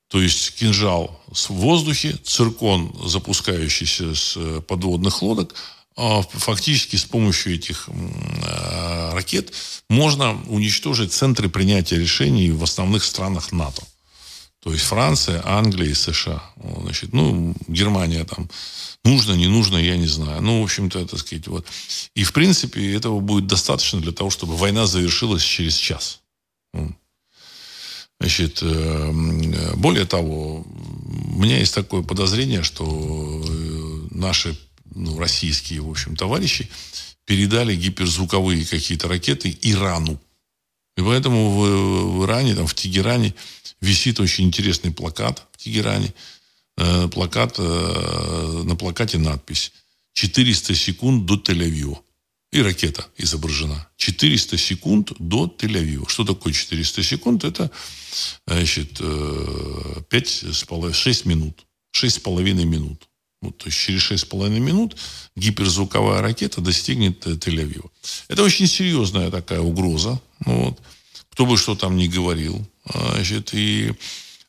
[0.10, 7.90] То есть кинжал в воздухе, циркон, запускающийся с подводных лодок– а, фактически с помощью этих
[8.44, 9.52] а, ракет
[9.90, 13.82] можно уничтожить центры принятия решений в основных странах НАТО.
[14.60, 16.44] То есть Франция, Англия и США.
[16.82, 18.50] Значит, ну, Германия там
[19.04, 20.42] нужно, не нужно, я не знаю.
[20.42, 21.66] Ну, в общем-то, так сказать, вот.
[22.16, 26.20] И, в принципе, этого будет достаточно для того, чтобы война завершилась через час.
[28.20, 32.84] Значит, э, более того, у меня есть такое подозрение, что
[33.48, 34.58] э, наши
[34.98, 36.70] ну, российские, в общем, товарищи
[37.26, 40.20] передали гиперзвуковые какие-то ракеты Ирану.
[40.96, 43.36] И поэтому в, в Иране, там, в Тегеране
[43.82, 46.14] висит очень интересный плакат в Тегеране.
[46.78, 49.74] Э, плакат, э, на плакате надпись
[50.16, 51.98] «400 секунд до Тель-Авива».
[52.52, 53.90] И ракета изображена.
[53.98, 56.08] 400 секунд до Тель-Авива.
[56.08, 57.44] Что такое 400 секунд?
[57.44, 57.70] Это,
[58.48, 59.02] значит,
[60.10, 60.46] 5,
[60.94, 61.66] 6 минут.
[61.94, 63.07] 6,5 минут.
[63.42, 64.98] Вот, то есть через 6,5 минут
[65.36, 67.90] гиперзвуковая ракета достигнет э, Тель-Авива.
[68.30, 70.20] Это очень серьезная такая угроза.
[70.46, 70.80] Ну, вот.
[71.32, 72.68] Кто бы что там ни говорил.
[72.86, 73.94] А, значит, и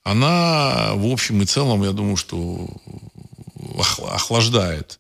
[0.05, 2.67] она, в общем и целом, я думаю, что
[4.11, 4.99] охлаждает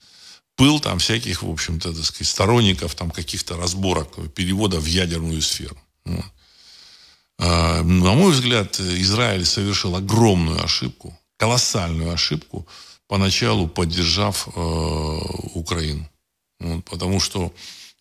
[0.58, 5.78] пыл там всяких, в общем-то, так сказать, сторонников там каких-то разборок, перевода в ядерную сферу.
[6.04, 6.24] Вот.
[7.38, 12.66] А, на мой взгляд, Израиль совершил огромную ошибку, колоссальную ошибку,
[13.08, 14.60] поначалу поддержав э,
[15.54, 16.08] Украину.
[16.60, 17.52] Вот, потому что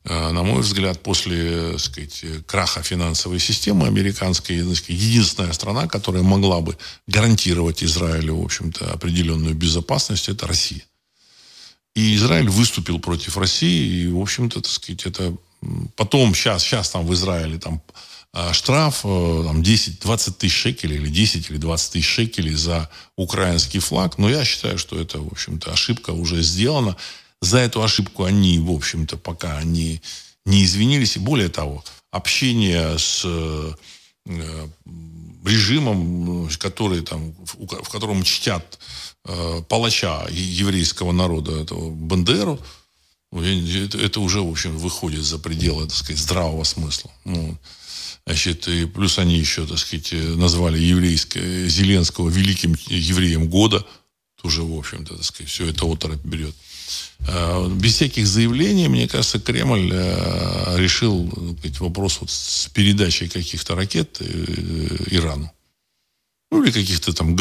[0.09, 6.61] Э, на мой взгляд, после так сказать, краха финансовой системы американской, единственная страна, которая могла
[6.61, 6.77] бы
[7.07, 10.83] гарантировать Израилю, в общем-то, определенную безопасность, это Россия.
[11.95, 15.35] И Израиль выступил против России, и, в общем-то, так сказать, это
[15.95, 18.16] потом, сейчас, сейчас там в Израиле там э,
[18.53, 24.17] штраф э, там, 10-20 тысяч шекелей или 10 или 20 тысяч шекелей за украинский флаг.
[24.17, 26.95] Но я считаю, что это, в общем-то, ошибка уже сделана.
[27.41, 30.01] За эту ошибку они, в общем-то, пока они
[30.45, 31.15] не извинились.
[31.15, 33.73] И более того, общение с э,
[35.45, 38.79] режимом, который там, в котором чтят
[39.25, 42.59] э, палача еврейского народа, этого Бандеру,
[43.31, 47.11] это, это уже, в общем, выходит за пределы, так сказать, здравого смысла.
[47.25, 47.57] Ну,
[48.27, 53.85] значит, и плюс они еще, так сказать, назвали еврейское, Зеленского великим евреем года.
[54.41, 56.53] Тоже, в общем-то, так сказать, все это оторопь берет.
[57.19, 63.75] Э, без всяких заявлений, мне кажется, Кремль э, решил сказать, вопрос вот с передачей каких-то
[63.75, 64.25] ракет э,
[65.09, 65.49] Ирану.
[66.51, 67.37] Ну, или каких-то там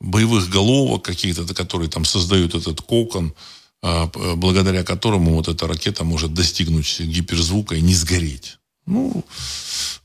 [0.00, 3.32] боевых головок каких-то, которые там создают этот кокон,
[3.80, 8.59] благодаря которому вот эта ракета может достигнуть гиперзвука и не сгореть.
[8.90, 9.24] Ну,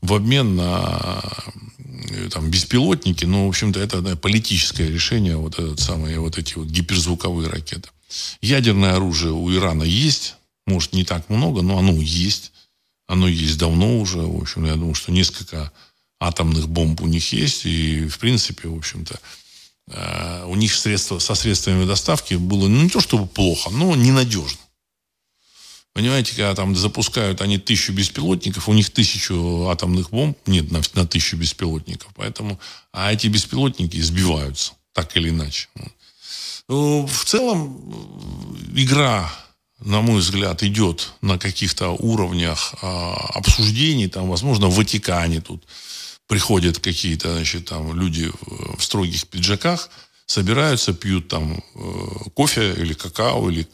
[0.00, 1.22] в обмен на
[2.30, 6.68] там, беспилотники, ну, в общем-то, это да, политическое решение, вот, этот самый, вот эти вот
[6.68, 7.88] гиперзвуковые ракеты.
[8.40, 10.36] Ядерное оружие у Ирана есть.
[10.66, 12.52] Может, не так много, но оно есть.
[13.08, 14.18] Оно есть давно уже.
[14.18, 15.72] В общем, я думаю, что несколько
[16.18, 17.66] атомных бомб у них есть.
[17.66, 19.20] И, в принципе, в общем-то,
[19.88, 24.58] э, у них средства, со средствами доставки было ну, не то чтобы плохо, но ненадежно.
[25.96, 31.06] Понимаете, когда там запускают они тысячу беспилотников, у них тысячу атомных бомб нет на, на
[31.06, 32.10] тысячу беспилотников.
[32.16, 32.60] Поэтому,
[32.92, 35.68] а эти беспилотники сбиваются, так или иначе.
[36.68, 37.80] Ну, в целом
[38.74, 39.32] игра,
[39.80, 44.08] на мой взгляд, идет на каких-то уровнях а, обсуждений.
[44.08, 45.64] Там, возможно, в Ватикане тут
[46.26, 48.30] приходят какие-то, значит, там люди
[48.76, 49.88] в строгих пиджаках,
[50.26, 53.66] собираются, пьют там э, кофе или какао или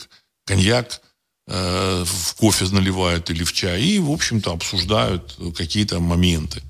[0.46, 1.00] коньяк,
[1.46, 6.62] э, в кофе наливают или в чай, и, в общем-то, обсуждают какие-то моменты.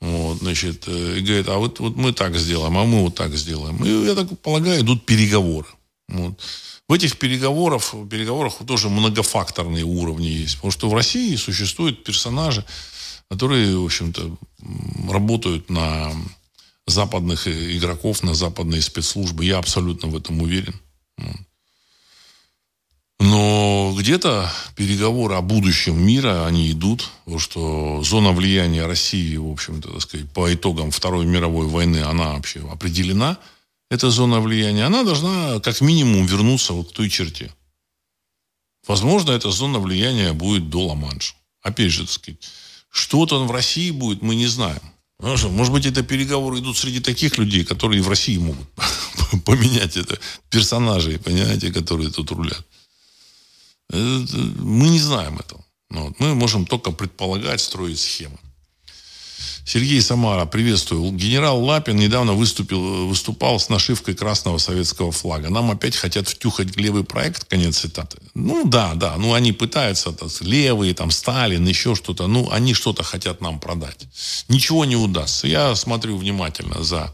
[0.00, 3.34] Вот, значит, э, и говорит, а вот, вот мы так сделаем, а мы вот так
[3.36, 3.82] сделаем.
[3.84, 5.66] И, я так полагаю, идут переговоры.
[6.08, 6.38] Вот.
[6.86, 10.56] В этих переговорах, переговорах тоже многофакторные уровни есть.
[10.56, 12.64] Потому что в России существуют персонажи,
[13.30, 14.36] которые, в общем-то,
[15.10, 16.12] работают на
[16.86, 19.46] западных игроков, на западные спецслужбы.
[19.46, 20.74] Я абсолютно в этом уверен.
[23.24, 29.92] Но где-то переговоры о будущем мира, они идут, потому что зона влияния России, в общем-то,
[29.92, 33.38] так сказать, по итогам Второй мировой войны, она вообще определена,
[33.90, 37.50] эта зона влияния, она должна как минимум вернуться вот к той черте.
[38.86, 41.34] Возможно, эта зона влияния будет до Ла-Манша.
[41.62, 42.40] Опять же, так сказать,
[42.90, 44.82] что там в России будет, мы не знаем.
[45.18, 48.68] Может быть, это переговоры идут среди таких людей, которые в России могут
[49.46, 50.18] поменять это
[50.50, 52.66] персонажей, понимаете, которые тут рулят.
[53.90, 55.64] Мы не знаем этого.
[55.90, 56.20] Ну вот.
[56.20, 58.38] Мы можем только предполагать, строить схемы.
[59.66, 61.10] Сергей Самара, приветствую.
[61.12, 65.48] Генерал Лапин недавно выступил, выступал с нашивкой красного советского флага.
[65.48, 68.18] Нам опять хотят втюхать левый проект, конец цитаты.
[68.34, 73.02] Ну да, да, ну они пытаются, так, левые, там, Сталин, еще что-то, ну они что-то
[73.02, 74.06] хотят нам продать.
[74.48, 75.46] Ничего не удастся.
[75.46, 77.10] Я смотрю внимательно за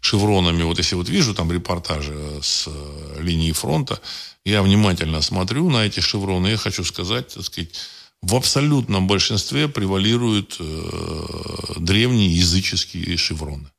[0.00, 3.98] шевронами, вот если вот вижу там репортажи с э, линии фронта,
[4.44, 7.74] я внимательно смотрю на эти шевроны, я хочу сказать, так сказать,
[8.22, 13.70] в абсолютном большинстве превалируют э, древние языческие шевроны.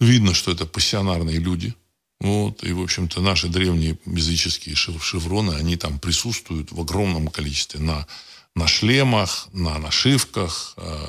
[0.00, 1.74] Видно, что это пассионарные люди.
[2.20, 8.06] Вот, и, в общем-то, наши древние языческие шевроны, они там присутствуют в огромном количестве на,
[8.54, 11.06] на шлемах, на нашивках, э,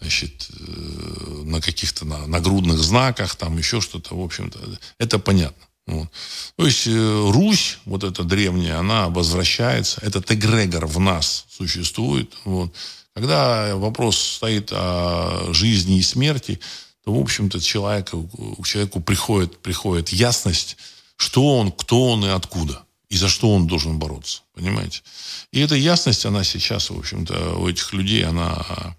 [0.00, 4.58] значит, э, на каких-то на, нагрудных знаках, там еще что-то, в общем-то,
[4.98, 5.69] это понятно.
[5.90, 6.08] Вот.
[6.56, 12.32] То есть э, Русь, вот эта древняя, она возвращается, этот эгрегор в нас существует.
[12.44, 12.72] Вот.
[13.14, 16.60] Когда вопрос стоит о жизни и смерти,
[17.04, 18.30] то, в общем-то, человеку,
[18.64, 20.76] человеку приходит, приходит ясность,
[21.16, 22.84] что он, кто он и откуда.
[23.08, 24.42] И за что он должен бороться.
[24.54, 25.02] Понимаете?
[25.50, 28.96] И эта ясность, она сейчас, в общем-то, у этих людей, она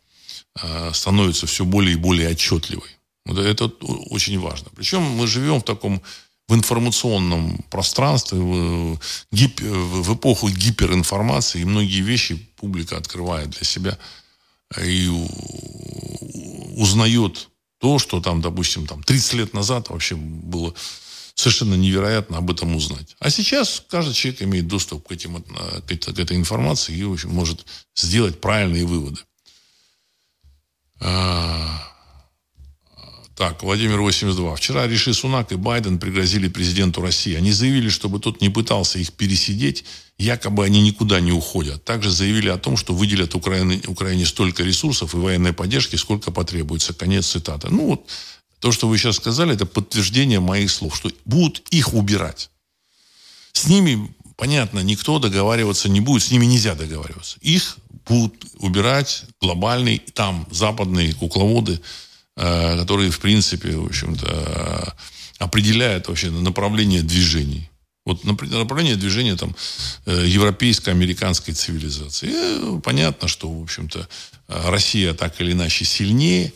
[0.62, 2.90] э, становится все более и более отчетливой.
[3.26, 4.70] Вот это очень важно.
[4.76, 6.02] Причем мы живем в таком
[6.52, 9.00] в информационном пространстве, в,
[9.32, 13.98] гип, в эпоху гиперинформации, и многие вещи публика открывает для себя
[14.78, 15.08] и
[16.76, 17.48] узнает
[17.80, 20.74] то, что там, допустим, там 30 лет назад вообще было
[21.36, 23.16] совершенно невероятно об этом узнать.
[23.20, 27.66] А сейчас каждый человек имеет доступ к, этим, к этой информации и, в общем, может
[27.96, 29.22] сделать правильные выводы.
[33.42, 34.56] Так, Владимир 82.
[34.56, 37.34] Вчера Риши Сунак и Байден пригрозили президенту России.
[37.34, 39.84] Они заявили, чтобы тот не пытался их пересидеть,
[40.20, 41.84] якобы они никуда не уходят.
[41.84, 46.94] Также заявили о том, что выделят Украине, Украине столько ресурсов и военной поддержки, сколько потребуется.
[46.94, 47.70] Конец цитаты.
[47.72, 48.06] Ну вот,
[48.60, 52.52] то, что вы сейчас сказали, это подтверждение моих слов, что будут их убирать.
[53.54, 57.40] С ними, понятно, никто договариваться не будет, с ними нельзя договариваться.
[57.42, 61.82] Их будут убирать глобальные, там, западные кукловоды,
[62.42, 64.96] которые, в принципе, в общем-то,
[65.38, 67.70] определяют вообще направление движений.
[68.06, 69.56] Вот направление движения там
[70.06, 72.30] э, европейско-американской цивилизации.
[72.30, 74.08] И понятно, что, в общем-то,
[74.48, 76.52] Россия так или иначе сильнее.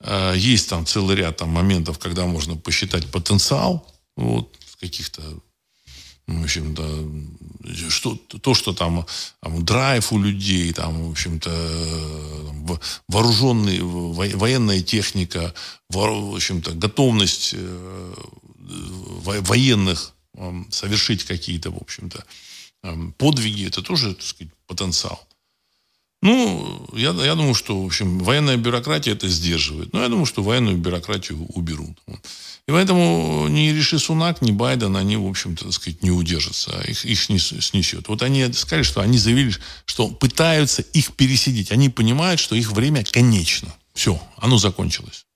[0.00, 5.22] Э, есть там целый ряд там, моментов, когда можно посчитать потенциал вот, каких-то
[6.26, 9.06] в общем-то, что, то, что там,
[9.40, 11.50] там драйв у людей, там, в общем-то,
[13.08, 15.54] вооруженный, военная техника,
[15.88, 18.14] в общем-то, готовность э,
[19.16, 20.14] военных
[20.70, 22.24] совершить какие-то, в общем-то,
[23.18, 25.26] подвиги, это тоже, так сказать, потенциал.
[26.22, 29.92] Ну, я, я думаю, что, в общем, военная бюрократия это сдерживает.
[29.92, 31.98] Но я думаю, что военную бюрократию уберут.
[32.68, 36.80] И поэтому ни Риши Сунак, ни Байден, они, в общем-то, так сказать, не удержатся.
[36.82, 38.06] Их, их снесет.
[38.06, 39.52] Вот они сказали, что они заявили,
[39.84, 41.72] что пытаются их пересидеть.
[41.72, 43.74] Они понимают, что их время конечно.
[43.94, 45.26] Все, оно закончилось.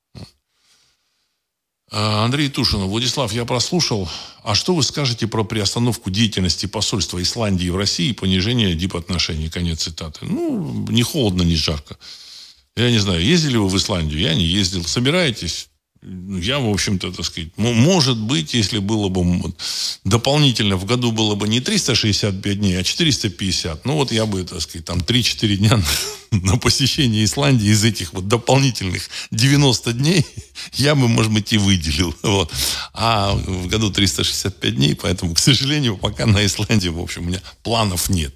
[1.90, 2.88] А, Андрей Тушинов.
[2.88, 4.08] Владислав, я прослушал.
[4.42, 9.50] А что вы скажете про приостановку деятельности посольства Исландии в России и понижение дипотношений?
[9.50, 10.26] Конец цитаты.
[10.26, 11.98] Ну, не холодно, не жарко.
[12.76, 14.20] Я не знаю, ездили вы в Исландию?
[14.20, 14.84] Я не ездил.
[14.84, 15.68] Собираетесь?
[16.06, 19.52] Я, в общем-то, так сказать, может быть, если было бы
[20.04, 24.60] дополнительно в году было бы не 365 дней, а 450, ну вот я бы, так
[24.60, 25.82] сказать, там 3-4 дня
[26.30, 30.24] на посещение Исландии из этих вот дополнительных 90 дней
[30.74, 32.14] я бы, может быть, и выделил.
[32.22, 32.52] Вот.
[32.92, 37.40] А в году 365 дней, поэтому, к сожалению, пока на Исландии, в общем, у меня
[37.62, 38.34] планов нет.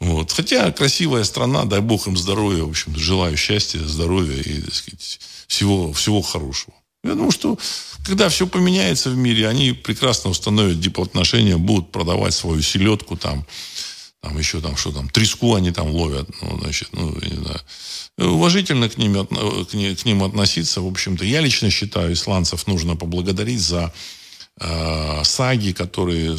[0.00, 0.32] Вот.
[0.32, 5.20] Хотя красивая страна, дай бог им здоровья, в общем, желаю счастья, здоровья и, так сказать,
[5.46, 6.73] всего, всего хорошего.
[7.04, 7.58] Я думаю, что
[8.04, 13.46] когда все поменяется в мире, они прекрасно установят дипотношения, будут продавать свою селедку там,
[14.22, 17.60] там еще там что там, треску они там ловят, ну, значит, ну, не знаю.
[18.16, 21.24] Уважительно к ним, к ним относиться, в общем-то.
[21.24, 23.92] Я лично считаю, исландцев нужно поблагодарить за
[25.24, 26.34] саги, которые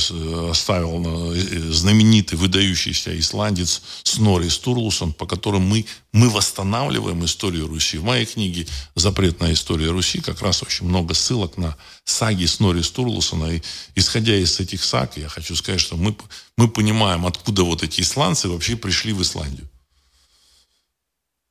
[0.49, 7.97] оставил э, знаменитый, выдающийся исландец Снори Стурлусон, по которым мы, мы восстанавливаем историю Руси.
[7.97, 13.55] В моей книге «Запретная история Руси» как раз очень много ссылок на саги Снори Стурлусона.
[13.55, 13.61] И
[13.95, 16.15] исходя из этих саг, я хочу сказать, что мы,
[16.55, 19.69] мы понимаем, откуда вот эти исландцы вообще пришли в Исландию.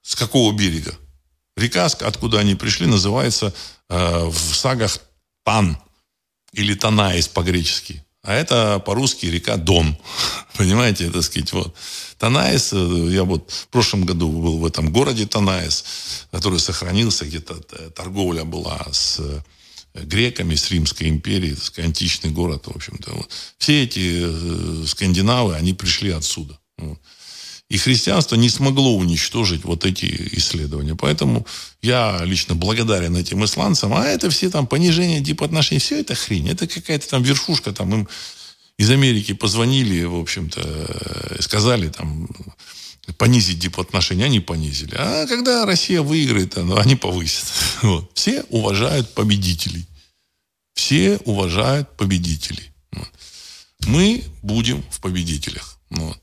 [0.00, 0.94] С какого берега?
[1.58, 3.52] Река, откуда они пришли, называется
[3.90, 4.98] э, в сагах
[5.44, 5.76] Тан–
[6.54, 8.04] или Танаис по-гречески.
[8.22, 9.96] А это по-русски река Дон.
[10.56, 11.74] Понимаете, так сказать, вот.
[12.18, 15.84] Танаис, э, я вот в прошлом году был в этом городе Танаис,
[16.30, 19.40] который сохранился, где-то э, торговля была с э,
[20.04, 23.12] греками, с Римской империей, так сказать, античный город, в общем-то.
[23.12, 23.28] Вот.
[23.58, 26.58] Все эти скандинавы, они пришли отсюда.
[26.78, 26.98] Вот.
[27.70, 30.94] И христианство не смогло уничтожить вот эти исследования.
[30.94, 31.46] Поэтому
[31.82, 33.94] я лично благодарен этим исландцам.
[33.94, 36.48] А это все там понижение типа отношений, все это хрень.
[36.48, 38.08] Это какая-то там вершушка, там им
[38.76, 42.28] из Америки позвонили, в общем-то, сказали там
[43.16, 44.94] понизить типа отношения, они понизили.
[44.98, 47.46] А когда Россия выиграет, они повысят.
[47.82, 48.10] Вот.
[48.14, 49.86] Все уважают победителей.
[50.74, 52.70] Все уважают победителей.
[53.86, 55.78] Мы будем в победителях.
[55.90, 56.18] Вот.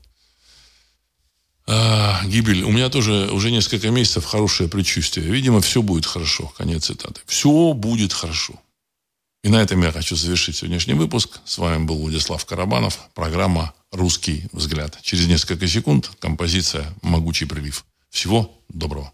[1.66, 2.62] А, гибель.
[2.64, 5.26] У меня тоже уже несколько месяцев хорошее предчувствие.
[5.30, 6.52] Видимо, все будет хорошо.
[6.56, 7.20] Конец цитаты.
[7.26, 8.54] Все будет хорошо.
[9.44, 11.40] И на этом я хочу завершить сегодняшний выпуск.
[11.44, 12.98] С вами был Владислав Карабанов.
[13.14, 14.98] Программа «Русский взгляд».
[15.02, 17.84] Через несколько секунд композиция «Могучий прилив».
[18.08, 19.12] Всего доброго.